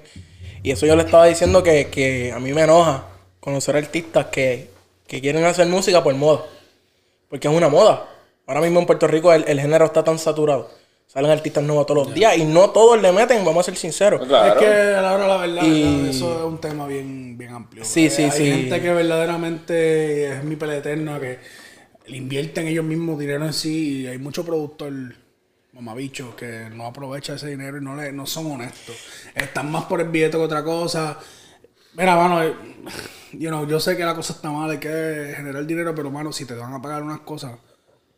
Y 0.63 0.71
eso 0.71 0.86
yo 0.86 0.95
le 0.95 1.03
estaba 1.03 1.25
diciendo 1.25 1.62
que, 1.62 1.88
que 1.88 2.31
a 2.31 2.39
mí 2.39 2.53
me 2.53 2.62
enoja 2.62 3.05
conocer 3.39 3.75
artistas 3.75 4.27
que, 4.27 4.69
que 5.07 5.19
quieren 5.19 5.43
hacer 5.43 5.67
música 5.67 6.01
por 6.03 6.13
moda. 6.15 6.45
Porque 7.29 7.47
es 7.47 7.53
una 7.53 7.67
moda. 7.67 8.07
Ahora 8.47 8.62
mismo 8.62 8.79
en 8.79 8.86
Puerto 8.86 9.07
Rico 9.07 9.34
el, 9.34 9.43
el 9.47 9.60
género 9.60 9.86
está 9.86 10.03
tan 10.03 10.17
saturado. 10.17 10.69
Salen 11.07 11.31
artistas 11.31 11.62
nuevos 11.63 11.86
todos 11.86 12.05
los 12.07 12.15
días 12.15 12.38
y 12.38 12.45
no 12.45 12.69
todos 12.69 13.01
le 13.01 13.12
meten, 13.12 13.43
vamos 13.43 13.62
a 13.67 13.71
ser 13.71 13.75
sinceros. 13.77 14.25
Claro. 14.25 14.53
Es 14.53 14.65
que 14.65 14.65
a 14.95 15.01
la 15.01 15.13
hora 15.13 15.23
de 15.23 15.27
la 15.29 15.38
verdad, 15.38 15.63
Y- 15.63 16.10
eso 16.10 16.38
es 16.39 16.45
un 16.45 16.62
tema 16.62 16.88
bien, 16.88 17.38
bien 17.38 17.51
amplio. 17.53 17.84
Sí, 17.84 18.05
Eh, 18.05 18.10
sí, 18.10 18.23
hay 18.23 18.31
sí. 18.31 18.45
gente 18.49 18.81
que 18.81 18.93
verdaderamente 18.93 20.31
es 20.38 20.43
mi 20.45 20.55
pelea 20.55 20.77
eterna, 20.77 21.19
que 21.19 21.39
le 22.12 22.17
invierten 22.17 22.67
ellos 22.67 22.84
mismos 22.84 23.17
dinero 23.17 23.45
en 23.45 23.54
sí 23.54 24.02
y 24.02 24.08
hay 24.08 24.17
mucho 24.17 24.45
productor 24.45 24.91
mamabicho 25.71 26.36
que 26.36 26.67
no 26.69 26.86
aprovecha 26.86 27.36
ese 27.36 27.47
dinero 27.47 27.78
y 27.78 27.82
no 27.82 27.95
le, 27.95 28.12
no 28.12 28.26
son 28.26 28.52
honestos. 28.52 28.97
Están 29.34 29.71
más 29.71 29.86
por 29.86 30.02
el 30.02 30.10
billete 30.10 30.32
que 30.32 30.43
otra 30.43 30.62
cosa. 30.62 31.17
Mira, 31.93 32.17
mano, 32.17 32.43
eh, 32.43 32.54
you 33.32 33.47
know, 33.47 33.65
yo 33.65 33.80
sé 33.80 33.95
que 33.95 34.04
la 34.04 34.13
cosa 34.13 34.34
está 34.34 34.52
mal, 34.52 34.69
hay 34.69 34.78
que 34.78 35.34
generar 35.38 35.65
dinero, 35.65 35.95
pero 35.95 36.12
mano, 36.12 36.34
si 36.34 36.43
te 36.43 36.54
van 36.54 36.74
a 36.74 36.82
pagar 36.82 37.02
unas 37.02 37.21
cosas, 37.21 37.54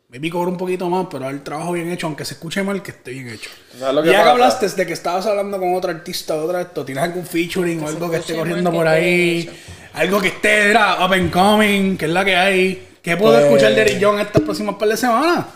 maybe 0.08 0.28
cobra 0.28 0.50
un 0.50 0.56
poquito 0.56 0.90
más, 0.90 1.06
pero 1.08 1.30
el 1.30 1.44
trabajo 1.44 1.70
bien 1.70 1.88
hecho, 1.92 2.08
aunque 2.08 2.24
se 2.24 2.34
escuche 2.34 2.64
mal, 2.64 2.82
que 2.82 2.90
esté 2.90 3.12
bien 3.12 3.28
hecho. 3.28 3.50
¿Sabes 3.78 3.94
lo 3.94 4.02
que 4.02 4.10
ya 4.10 4.24
que 4.24 4.30
hablaste 4.30 4.68
de 4.70 4.86
que 4.86 4.92
estabas 4.92 5.24
hablando 5.26 5.60
con 5.60 5.72
otro 5.72 5.92
artista 5.92 6.34
o 6.34 6.46
otra 6.46 6.58
de 6.58 6.64
esto, 6.64 6.84
¿tienes 6.84 7.04
algún 7.04 7.24
featuring 7.24 7.80
o 7.80 7.86
algo 7.86 8.10
que 8.10 8.16
esté 8.16 8.34
corriendo 8.34 8.72
por 8.72 8.88
ahí? 8.88 9.48
Algo 9.92 10.20
que 10.20 10.28
esté, 10.28 10.70
era 10.70 11.06
up 11.06 11.12
and 11.12 11.30
coming, 11.30 11.96
que 11.96 12.06
es 12.06 12.10
la 12.10 12.24
que 12.24 12.34
hay. 12.34 12.93
¿Qué 13.04 13.16
puedo 13.16 13.34
Pues- 13.34 13.44
escuchar 13.44 13.74
de 13.74 13.80
Eric 13.82 13.98
John 14.00 14.18
estas 14.18 14.42
próximas 14.42 14.74
par 14.76 14.88
de 14.88 14.96
semanas? 14.96 15.46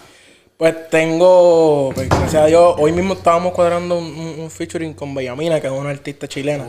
Pues 0.56 0.90
tengo, 0.90 1.90
pues, 1.94 2.08
gracias 2.08 2.34
a 2.42 2.46
Dios, 2.46 2.74
hoy 2.78 2.92
mismo 2.92 3.14
estábamos 3.14 3.52
cuadrando 3.54 3.96
un, 3.98 4.04
un- 4.40 4.50
featuring 4.50 4.92
con 4.92 5.14
Bellamina, 5.14 5.60
que 5.60 5.66
es 5.68 5.72
una 5.72 5.90
artista 5.90 6.28
chilena. 6.28 6.66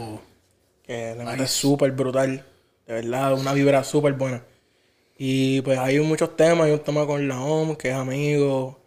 Que 0.84 1.16
le 1.18 1.26
mete 1.26 1.46
súper 1.48 1.92
brutal. 1.92 2.46
De 2.88 2.94
verdad, 2.94 3.34
una 3.34 3.54
vibra 3.54 3.84
súper 3.84 4.14
buena. 4.14 4.44
Y 5.18 5.62
pues 5.62 5.78
hay 5.78 6.00
muchos 6.00 6.36
temas, 6.38 6.68
hay 6.68 6.72
un 6.72 6.80
tema 6.80 7.06
con 7.06 7.28
la 7.28 7.42
OM, 7.42 7.76
que 7.76 7.90
es 7.90 7.96
amigo. 7.96 8.80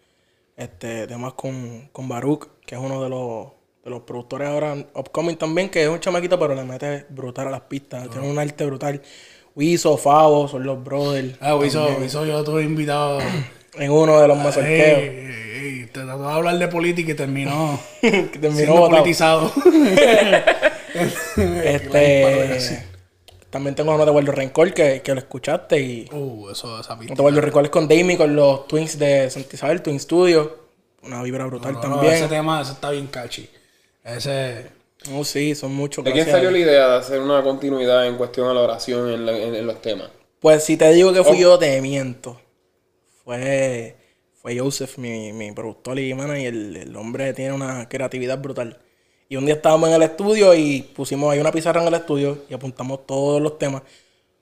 Este, 0.57 1.05
temas 1.07 1.33
con, 1.33 1.89
con 1.91 2.07
Baruch, 2.07 2.47
que 2.65 2.75
es 2.75 2.81
uno 2.81 3.03
de 3.03 3.09
los, 3.09 3.47
de 3.83 3.89
los 3.89 4.01
productores 4.01 4.47
ahora 4.47 4.73
upcoming 4.95 5.35
también, 5.37 5.69
que 5.69 5.83
es 5.83 5.89
un 5.89 5.99
chamaquito, 5.99 6.39
pero 6.39 6.55
le 6.55 6.63
mete 6.63 7.05
brutal 7.09 7.47
a 7.47 7.51
las 7.51 7.61
pistas. 7.61 8.09
Tiene 8.09 8.29
un 8.29 8.39
arte 8.39 8.65
brutal. 8.65 9.01
Wiso, 9.55 9.97
Favo, 9.97 10.47
son 10.47 10.63
los 10.63 10.83
brothers. 10.83 11.35
Ah, 11.39 11.55
Wiso, 11.55 11.87
Wiso, 11.99 12.25
yo 12.25 12.43
tuve 12.43 12.63
invitado. 12.63 13.19
En 13.75 13.91
uno 13.91 14.19
de 14.19 14.27
los 14.27 14.57
ey, 14.57 15.85
te 15.91 16.01
trató 16.01 16.27
de 16.27 16.33
hablar 16.33 16.57
de 16.57 16.67
política 16.67 17.11
y 17.11 17.15
terminó, 17.15 17.79
que 18.01 18.27
terminó 18.39 18.55
siendo 18.55 18.89
politizado. 18.89 19.51
Este. 21.35 22.85
También 23.49 23.75
tengo 23.75 23.93
uno 23.93 24.03
de 24.03 24.11
Waldo 24.11 24.31
Rencor 24.31 24.73
que, 24.73 25.01
que 25.03 25.13
lo 25.13 25.19
escuchaste 25.19 25.79
y. 25.79 26.09
Uh, 26.11 26.49
eso, 26.49 26.79
esa 26.79 26.97
pista. 26.97 27.13
Uno 27.13 27.17
de 27.17 27.23
Waldo 27.23 27.41
Rencor 27.41 27.63
es 27.65 27.69
con 27.69 27.87
Damie, 27.87 28.17
con 28.17 28.35
los 28.35 28.67
Twins 28.67 28.97
de 28.97 29.29
Santa 29.29 29.55
Isabel, 29.55 29.81
Twin 29.81 29.99
Studio. 29.99 30.57
Una 31.03 31.21
vibra 31.21 31.45
brutal 31.45 31.73
No, 31.73 31.81
no, 31.81 31.95
también. 31.95 32.13
ese 32.13 32.27
tema, 32.27 32.61
ese 32.61 32.71
está 32.71 32.89
bien 32.89 33.07
catchy. 33.07 33.47
Ese... 34.03 34.67
Oh, 35.11 35.23
sí, 35.23 35.53
son 35.55 35.73
muchos. 35.75 36.03
¿De 36.05 36.11
quién 36.13 36.25
salió 36.25 36.49
la 36.51 36.59
idea 36.59 36.87
de 36.89 36.95
hacer 36.97 37.19
una 37.19 37.43
continuidad 37.43 38.07
en 38.07 38.15
cuestión 38.15 38.47
a 38.47 38.53
la 38.53 38.61
oración 38.61 39.09
en, 39.11 39.25
la- 39.25 39.37
en- 39.37 39.55
en 39.55 39.67
los 39.67 39.81
temas? 39.81 40.09
Pues 40.39 40.63
si 40.63 40.77
te 40.77 40.91
digo 40.93 41.11
que 41.13 41.19
Oh. 41.19 41.23
fui 41.25 41.39
yo, 41.39 41.57
te 41.59 41.79
miento. 41.81 42.39
Fue, 43.23 43.95
fue 44.41 44.57
Joseph, 44.57 44.97
mi, 44.97 45.31
mi 45.33 45.51
productor 45.51 45.99
y 45.99 46.13
manager. 46.13 46.47
El, 46.53 46.75
el 46.77 46.95
hombre 46.95 47.33
tiene 47.33 47.53
una 47.53 47.87
creatividad 47.87 48.39
brutal. 48.39 48.79
Y 49.29 49.35
un 49.37 49.45
día 49.45 49.55
estábamos 49.55 49.89
en 49.89 49.95
el 49.95 50.03
estudio 50.03 50.53
y 50.53 50.81
pusimos 50.95 51.31
ahí 51.31 51.39
una 51.39 51.51
pizarra 51.51 51.81
en 51.81 51.87
el 51.87 51.93
estudio 51.95 52.39
y 52.49 52.53
apuntamos 52.53 53.05
todos 53.05 53.41
los 53.41 53.57
temas. 53.57 53.81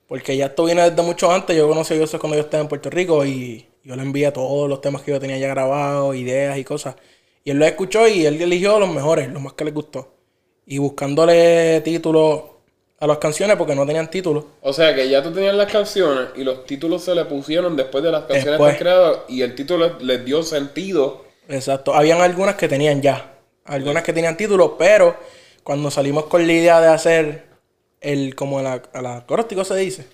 Porque 0.08 0.36
ya 0.36 0.48
esto 0.48 0.66
viene 0.66 0.90
desde 0.90 1.02
mucho 1.04 1.32
antes. 1.32 1.56
Yo 1.56 1.68
conocí 1.68 1.94
a 1.94 1.98
Joseph 2.00 2.20
cuando 2.20 2.36
yo 2.38 2.44
estaba 2.44 2.62
en 2.62 2.68
Puerto 2.68 2.90
Rico 2.90 3.26
y 3.26 3.66
yo 3.84 3.96
le 3.96 4.02
envié 4.02 4.30
todos 4.32 4.68
los 4.68 4.82
temas 4.82 5.02
que 5.04 5.12
yo 5.12 5.20
tenía 5.20 5.38
ya 5.38 5.48
grabados, 5.48 6.16
ideas 6.16 6.58
y 6.58 6.64
cosas. 6.64 6.96
Y 7.44 7.52
él 7.52 7.58
los 7.60 7.68
escuchó 7.68 8.08
y 8.08 8.26
él 8.26 8.42
eligió 8.42 8.78
los 8.80 8.90
mejores, 8.90 9.30
los 9.32 9.42
más 9.42 9.54
que 9.54 9.64
le 9.66 9.72
gustó. 9.72 10.14
Y 10.72 10.78
buscándole 10.78 11.82
títulos 11.82 12.44
a 12.98 13.06
las 13.06 13.18
canciones 13.18 13.58
porque 13.58 13.76
no 13.76 13.86
tenían 13.86 14.10
títulos. 14.10 14.46
O 14.62 14.72
sea 14.72 14.96
que 14.96 15.10
ya 15.10 15.22
tú 15.22 15.34
tenías 15.34 15.54
las 15.54 15.70
canciones 15.70 16.30
y 16.38 16.46
los 16.46 16.66
títulos 16.66 17.04
se 17.04 17.14
le 17.14 17.26
pusieron 17.26 17.76
después 17.76 18.02
de 18.02 18.10
las 18.10 18.24
canciones 18.24 18.58
que 18.58 18.78
creadas 18.78 19.18
y 19.28 19.42
el 19.42 19.54
título 19.54 20.00
les 20.00 20.24
dio 20.24 20.44
sentido. 20.44 21.26
Exacto. 21.50 21.94
Habían 21.94 22.22
algunas 22.22 22.56
que 22.56 22.70
tenían 22.70 23.02
ya. 23.02 23.34
Algunas 23.66 24.02
que 24.04 24.14
tenían 24.14 24.38
título, 24.38 24.78
pero 24.78 25.18
cuando 25.62 25.92
salimos 25.92 26.28
con 26.28 26.48
la 26.48 26.54
idea 26.54 26.80
de 26.80 26.88
hacer 26.88 27.48
el 28.00 28.34
como 28.34 28.60
a 28.60 28.64
la, 28.64 28.82
a 28.94 29.02
la 29.02 29.18
acróstico 29.18 29.66
se 29.66 29.76
dice. 29.76 30.08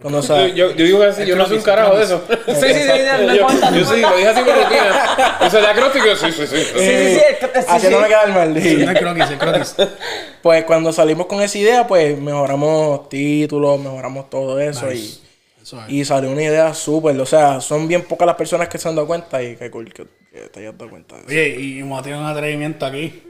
Cuando 0.00 0.20
Yo, 0.22 0.26
se, 0.26 0.54
yo, 0.54 0.70
yo 0.72 0.84
digo 0.84 1.02
así, 1.02 1.26
yo 1.26 1.36
no 1.36 1.46
soy 1.46 1.58
un 1.58 1.62
carajo 1.62 1.96
de 1.96 2.04
eso. 2.04 2.24
Sí, 2.28 2.54
sí, 2.54 2.74
sí, 2.74 2.88
no, 2.88 3.26
no 3.26 3.34
yo, 3.34 3.40
importa, 3.40 3.70
no 3.70 3.76
yo 3.76 3.84
sí, 3.84 4.00
lo 4.00 4.16
dije 4.16 4.28
así 4.28 4.40
por 4.42 4.54
rutina. 4.54 5.38
Yo 5.42 5.50
soy 5.50 5.64
acróstico, 5.64 6.16
sí, 6.16 6.32
sí, 6.32 6.46
sí. 6.46 6.56
Sí, 6.56 6.56
sí, 6.56 6.66
sí, 6.74 7.20
sí, 7.40 7.46
sí, 7.52 7.64
Así 7.68 7.88
no 7.88 8.00
me 8.00 8.08
queda 8.08 8.22
el 8.22 8.32
mal. 8.32 8.54
No 8.54 8.90
es 8.90 8.98
croquis, 8.98 9.30
es 9.30 9.38
croquis. 9.38 9.76
Pues 10.42 10.64
cuando 10.64 10.92
salimos 10.92 11.26
con 11.26 11.40
esa 11.40 11.56
idea, 11.56 11.86
pues 11.86 12.18
mejoramos 12.18 13.08
títulos, 13.08 13.78
mejoramos 13.78 14.28
todo 14.28 14.58
eso 14.58 14.92
y, 14.92 15.20
Eso 15.62 15.80
es. 15.82 15.88
y 15.88 16.04
salió 16.04 16.30
una 16.32 16.42
idea 16.42 16.74
súper. 16.74 17.18
O 17.20 17.26
sea, 17.26 17.60
son 17.60 17.86
bien 17.86 18.02
pocas 18.02 18.26
las 18.26 18.34
personas 18.34 18.68
que 18.68 18.76
se 18.78 18.88
han 18.88 18.96
dado 18.96 19.06
cuenta 19.06 19.40
y 19.40 19.54
qué 19.54 19.70
cool 19.70 19.92
que, 19.92 20.04
que 20.32 20.48
te 20.48 20.60
hayas 20.60 20.76
dado 20.76 20.90
cuenta 20.90 21.14
de 21.14 21.20
eso. 21.20 21.28
Oye, 21.30 21.56
y 21.60 21.80
como 21.80 22.02
tiene 22.02 22.18
un 22.18 22.26
atrevimiento 22.26 22.84
aquí, 22.86 23.22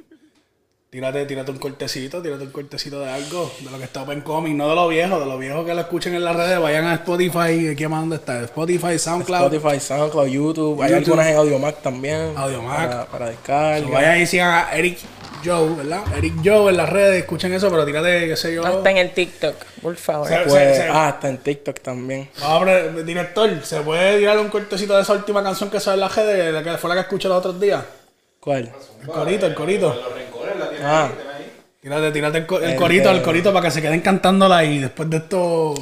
tírate, 0.92 1.24
tírate 1.24 1.50
un 1.50 1.56
cortecito, 1.56 2.20
tírate 2.20 2.44
un 2.44 2.50
cortecito 2.50 3.00
de 3.00 3.08
algo, 3.10 3.50
de 3.60 3.70
lo 3.70 3.78
que 3.78 3.84
está 3.84 4.02
Open 4.02 4.20
Comic, 4.20 4.52
no 4.54 4.68
de 4.68 4.74
lo 4.74 4.88
viejo, 4.88 5.18
de 5.18 5.24
lo 5.24 5.38
viejo 5.38 5.64
que 5.64 5.72
lo 5.72 5.80
escuchen 5.80 6.14
en 6.14 6.22
las 6.22 6.36
redes, 6.36 6.60
vayan 6.60 6.84
a 6.84 6.92
Spotify, 6.96 7.68
aquí 7.68 7.86
más 7.86 8.00
dónde 8.00 8.16
está, 8.16 8.42
Spotify, 8.42 8.98
SoundCloud. 8.98 9.54
Spotify, 9.54 9.80
SoundCloud, 9.80 10.26
YouTube, 10.26 10.82
hay 10.82 10.90
YouTube. 10.90 11.04
algunas 11.14 11.26
en 11.28 11.36
AudioMac 11.36 11.80
también. 11.80 12.34
Audiomack. 12.36 12.88
Para, 12.90 13.06
para 13.06 13.26
descarga. 13.30 13.88
Vayan 13.88 14.20
y 14.20 14.26
sigan 14.26 14.50
a 14.50 14.72
Eric 14.76 14.98
Joe, 15.42 15.74
¿verdad? 15.76 16.02
Eric 16.14 16.34
Joe 16.44 16.68
en 16.70 16.76
las 16.76 16.90
redes, 16.90 17.22
escuchen 17.22 17.54
eso, 17.54 17.70
pero 17.70 17.86
tírate, 17.86 18.28
qué 18.28 18.36
sé 18.36 18.54
yo. 18.54 18.62
Hasta 18.66 18.90
en 18.90 18.98
el 18.98 19.12
TikTok, 19.14 19.54
por 19.80 19.96
favor. 19.96 20.28
Se- 20.28 20.40
Pues, 20.46 20.76
se- 20.76 20.88
ah, 20.90 21.08
está 21.14 21.30
en 21.30 21.38
TikTok 21.38 21.80
también. 21.80 22.28
Vamos 22.38 22.62
a 22.62 22.64
ver, 22.66 23.02
director, 23.06 23.64
¿se 23.64 23.80
puede 23.80 24.18
tirar 24.18 24.38
un 24.38 24.48
cortecito 24.50 24.94
de 24.94 25.00
esa 25.00 25.14
última 25.14 25.42
canción 25.42 25.70
que 25.70 25.80
sale 25.80 25.94
en 25.94 26.00
la 26.00 26.08
redes, 26.08 26.52
la 26.52 26.62
que 26.62 26.76
fue 26.76 26.90
la 26.90 26.96
que 26.96 27.00
escuché 27.00 27.28
los 27.28 27.38
otros 27.38 27.58
días? 27.58 27.82
¿Cuál? 28.38 28.70
El 29.00 29.06
corito, 29.08 29.46
el 29.46 29.54
corito. 29.54 29.96
Ah, 30.82 31.08
Tírate, 31.80 32.12
tírate 32.12 32.38
el, 32.38 32.46
co- 32.46 32.60
el 32.60 32.76
corito, 32.76 33.10
el 33.10 33.22
corito 33.22 33.52
para 33.52 33.64
que 33.66 33.70
se 33.72 33.82
queden 33.82 34.00
cantándola 34.00 34.62
y 34.64 34.78
después 34.78 35.10
de 35.10 35.16
esto. 35.16 35.74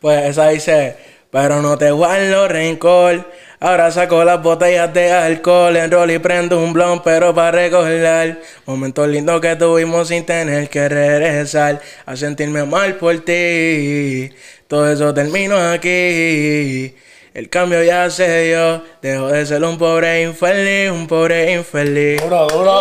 pues 0.00 0.24
esa 0.24 0.48
dice, 0.48 0.96
pero 1.30 1.62
no 1.62 1.78
te 1.78 1.90
guardo 1.92 2.48
rencor. 2.48 3.30
Ahora 3.60 3.90
saco 3.92 4.24
las 4.24 4.42
botellas 4.42 4.92
de 4.92 5.12
alcohol, 5.12 5.76
enrollo 5.76 6.12
y 6.12 6.18
prendo 6.18 6.58
un 6.58 6.72
blon, 6.72 7.02
pero 7.04 7.32
para 7.34 7.52
recordar 7.52 8.38
momentos 8.66 9.08
lindos 9.08 9.40
que 9.40 9.54
tuvimos 9.56 10.08
sin 10.08 10.26
tener 10.26 10.68
que 10.68 10.88
regresar 10.88 11.80
a 12.04 12.16
sentirme 12.16 12.64
mal 12.64 12.96
por 12.96 13.16
ti. 13.20 14.30
Todo 14.66 14.90
eso 14.92 15.14
terminó 15.14 15.56
aquí. 15.70 16.94
El 17.32 17.48
cambio 17.48 17.82
ya 17.82 18.10
se 18.10 18.42
dio, 18.44 18.82
dejo 19.00 19.28
de 19.28 19.46
ser 19.46 19.62
un 19.64 19.78
pobre 19.78 20.22
infeliz, 20.22 20.90
un 20.90 21.06
pobre 21.06 21.52
infeliz. 21.52 22.20
Duro, 22.22 22.46
duro. 22.48 22.78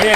Oye, 0.00 0.12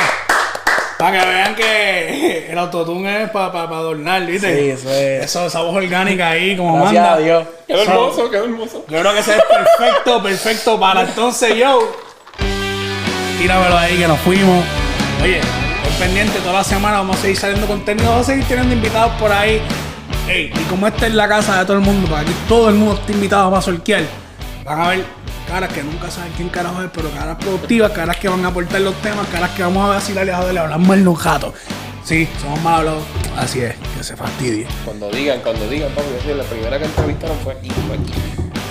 para 1.02 1.20
que 1.20 1.26
vean 1.26 1.54
que 1.56 2.46
el 2.52 2.58
autotune 2.58 3.24
es 3.24 3.30
para 3.30 3.48
adornar, 3.48 4.24
¿viste? 4.24 4.56
Sí, 4.56 4.68
eso 4.70 4.88
es. 4.88 5.24
Eso, 5.24 5.46
esa 5.46 5.60
voz 5.62 5.74
orgánica 5.74 6.30
ahí, 6.30 6.56
como 6.56 6.76
Gracias 6.76 6.94
manda. 7.02 7.14
a 7.14 7.18
Dios. 7.18 7.46
Quedó 7.66 7.82
hermoso, 7.82 8.30
quedó 8.30 8.44
hermoso. 8.44 8.84
Yo 8.88 9.00
creo 9.00 9.12
que 9.12 9.18
ese 9.18 9.36
es 9.36 9.42
perfecto, 9.42 10.22
perfecto 10.22 10.78
para 10.78 11.02
entonces 11.02 11.56
yo. 11.56 11.92
Tíramelo 13.36 13.76
ahí 13.76 13.98
que 13.98 14.06
nos 14.06 14.20
fuimos. 14.20 14.64
Oye, 15.24 15.38
estoy 15.38 16.06
pendiente 16.06 16.38
toda 16.38 16.52
la 16.52 16.64
semana, 16.64 16.98
vamos 16.98 17.16
a 17.16 17.22
seguir 17.22 17.36
saliendo 17.36 17.66
contenido, 17.66 18.08
vamos 18.10 18.28
a 18.28 18.30
seguir 18.30 18.46
teniendo 18.46 18.72
invitados 18.72 19.12
por 19.18 19.32
ahí. 19.32 19.60
Ey, 20.28 20.52
y 20.54 20.64
como 20.70 20.86
esta 20.86 21.08
es 21.08 21.14
la 21.14 21.26
casa 21.26 21.58
de 21.58 21.64
todo 21.64 21.78
el 21.78 21.82
mundo, 21.82 22.08
para 22.08 22.22
aquí 22.22 22.32
todo 22.46 22.68
el 22.68 22.76
mundo 22.76 22.94
está 22.94 23.10
invitado 23.10 23.50
para 23.50 23.60
sortear, 23.60 24.04
van 24.64 24.80
a 24.80 24.88
ver 24.90 25.21
caras 25.52 25.70
que 25.72 25.82
nunca 25.82 26.10
saben 26.10 26.32
quién 26.34 26.48
carajo 26.48 26.82
es, 26.82 26.88
pero 26.94 27.10
caras 27.10 27.36
productivas, 27.36 27.92
caras 27.92 28.16
que 28.16 28.26
van 28.26 28.42
a 28.42 28.48
aportar 28.48 28.80
los 28.80 28.94
temas, 29.02 29.26
caras 29.28 29.50
que 29.50 29.62
vamos 29.62 29.84
a 29.84 29.88
vacilar 29.88 30.26
y 30.26 30.30
a 30.30 30.36
joderle, 30.38 30.60
hablar 30.60 30.78
mal 30.78 31.06
un 31.06 31.14
jato. 31.14 31.52
Sí, 32.04 32.26
somos 32.40 32.58
mal 32.62 32.76
hablados. 32.76 33.02
Así 33.36 33.60
es, 33.60 33.74
que 33.96 34.02
se 34.02 34.16
fastidie. 34.16 34.66
Cuando 34.84 35.10
digan, 35.10 35.40
cuando 35.40 35.68
digan, 35.68 35.90
papi, 35.92 36.06
yo 36.26 36.34
la 36.36 36.44
primera 36.44 36.78
que 36.78 36.86
entrevistaron 36.86 37.36
fue 37.44 37.52
aquí, 37.52 37.68
fue 37.86 37.96
aquí. 37.96 38.12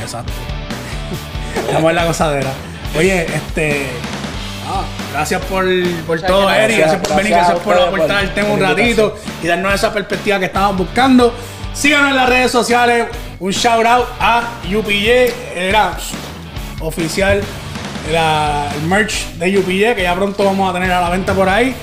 Exacto. 0.01 0.33
Estamos 1.67 1.89
en 1.91 1.95
la 1.95 2.05
gozadera. 2.05 2.49
Oye, 2.97 3.25
este. 3.25 3.85
Ah, 4.67 4.83
gracias 5.13 5.39
por, 5.43 5.63
por 6.07 6.15
Muchas 6.15 6.25
todo, 6.27 6.47
gracias. 6.47 6.63
Eri. 6.65 6.77
Gracias 6.77 7.01
por 7.07 7.15
venir, 7.17 7.31
Gracias 7.31 7.59
por 7.59 7.75
aportar 7.75 8.07
por- 8.07 8.19
el 8.23 8.33
tema 8.33 8.49
un 8.49 8.59
ratito 8.59 9.15
y 9.43 9.47
darnos 9.47 9.73
esa 9.75 9.93
perspectiva 9.93 10.39
que 10.39 10.45
estábamos 10.45 10.77
buscando. 10.79 11.33
Síganos 11.73 12.09
en 12.09 12.15
las 12.15 12.27
redes 12.27 12.51
sociales. 12.51 13.05
Un 13.39 13.51
shout 13.51 13.85
out 13.85 14.07
a 14.19 14.43
UPJ. 14.67 15.33
Era 15.55 15.97
oficial 16.81 17.41
la- 18.11 18.69
el 18.75 18.81
merch 18.87 19.25
de 19.37 19.57
UPJ 19.59 19.95
que 19.95 20.03
ya 20.03 20.15
pronto 20.15 20.43
vamos 20.43 20.69
a 20.69 20.73
tener 20.73 20.91
a 20.91 21.01
la 21.01 21.09
venta 21.09 21.33
por 21.33 21.47
ahí. 21.49 21.73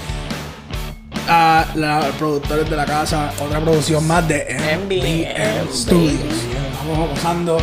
A 1.31 1.67
los 1.75 2.07
productores 2.17 2.69
de 2.71 2.77
la 2.77 2.87
casa, 2.87 3.31
otra 3.39 3.61
producción 3.61 4.07
más 4.07 4.27
de 4.27 4.47
MBM, 4.49 5.27
MBM 5.27 5.73
Studios. 5.73 6.15
Estamos 6.73 7.11
gozando. 7.11 7.59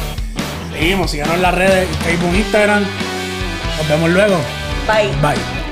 Seguimos, 0.72 1.10
síganos 1.10 1.36
en 1.36 1.42
las 1.42 1.56
redes, 1.56 1.88
Facebook, 2.06 2.36
Instagram. 2.36 2.84
Nos 3.78 3.88
vemos 3.90 4.10
luego. 4.12 4.38
Bye. 4.88 5.08
Bye. 5.22 5.65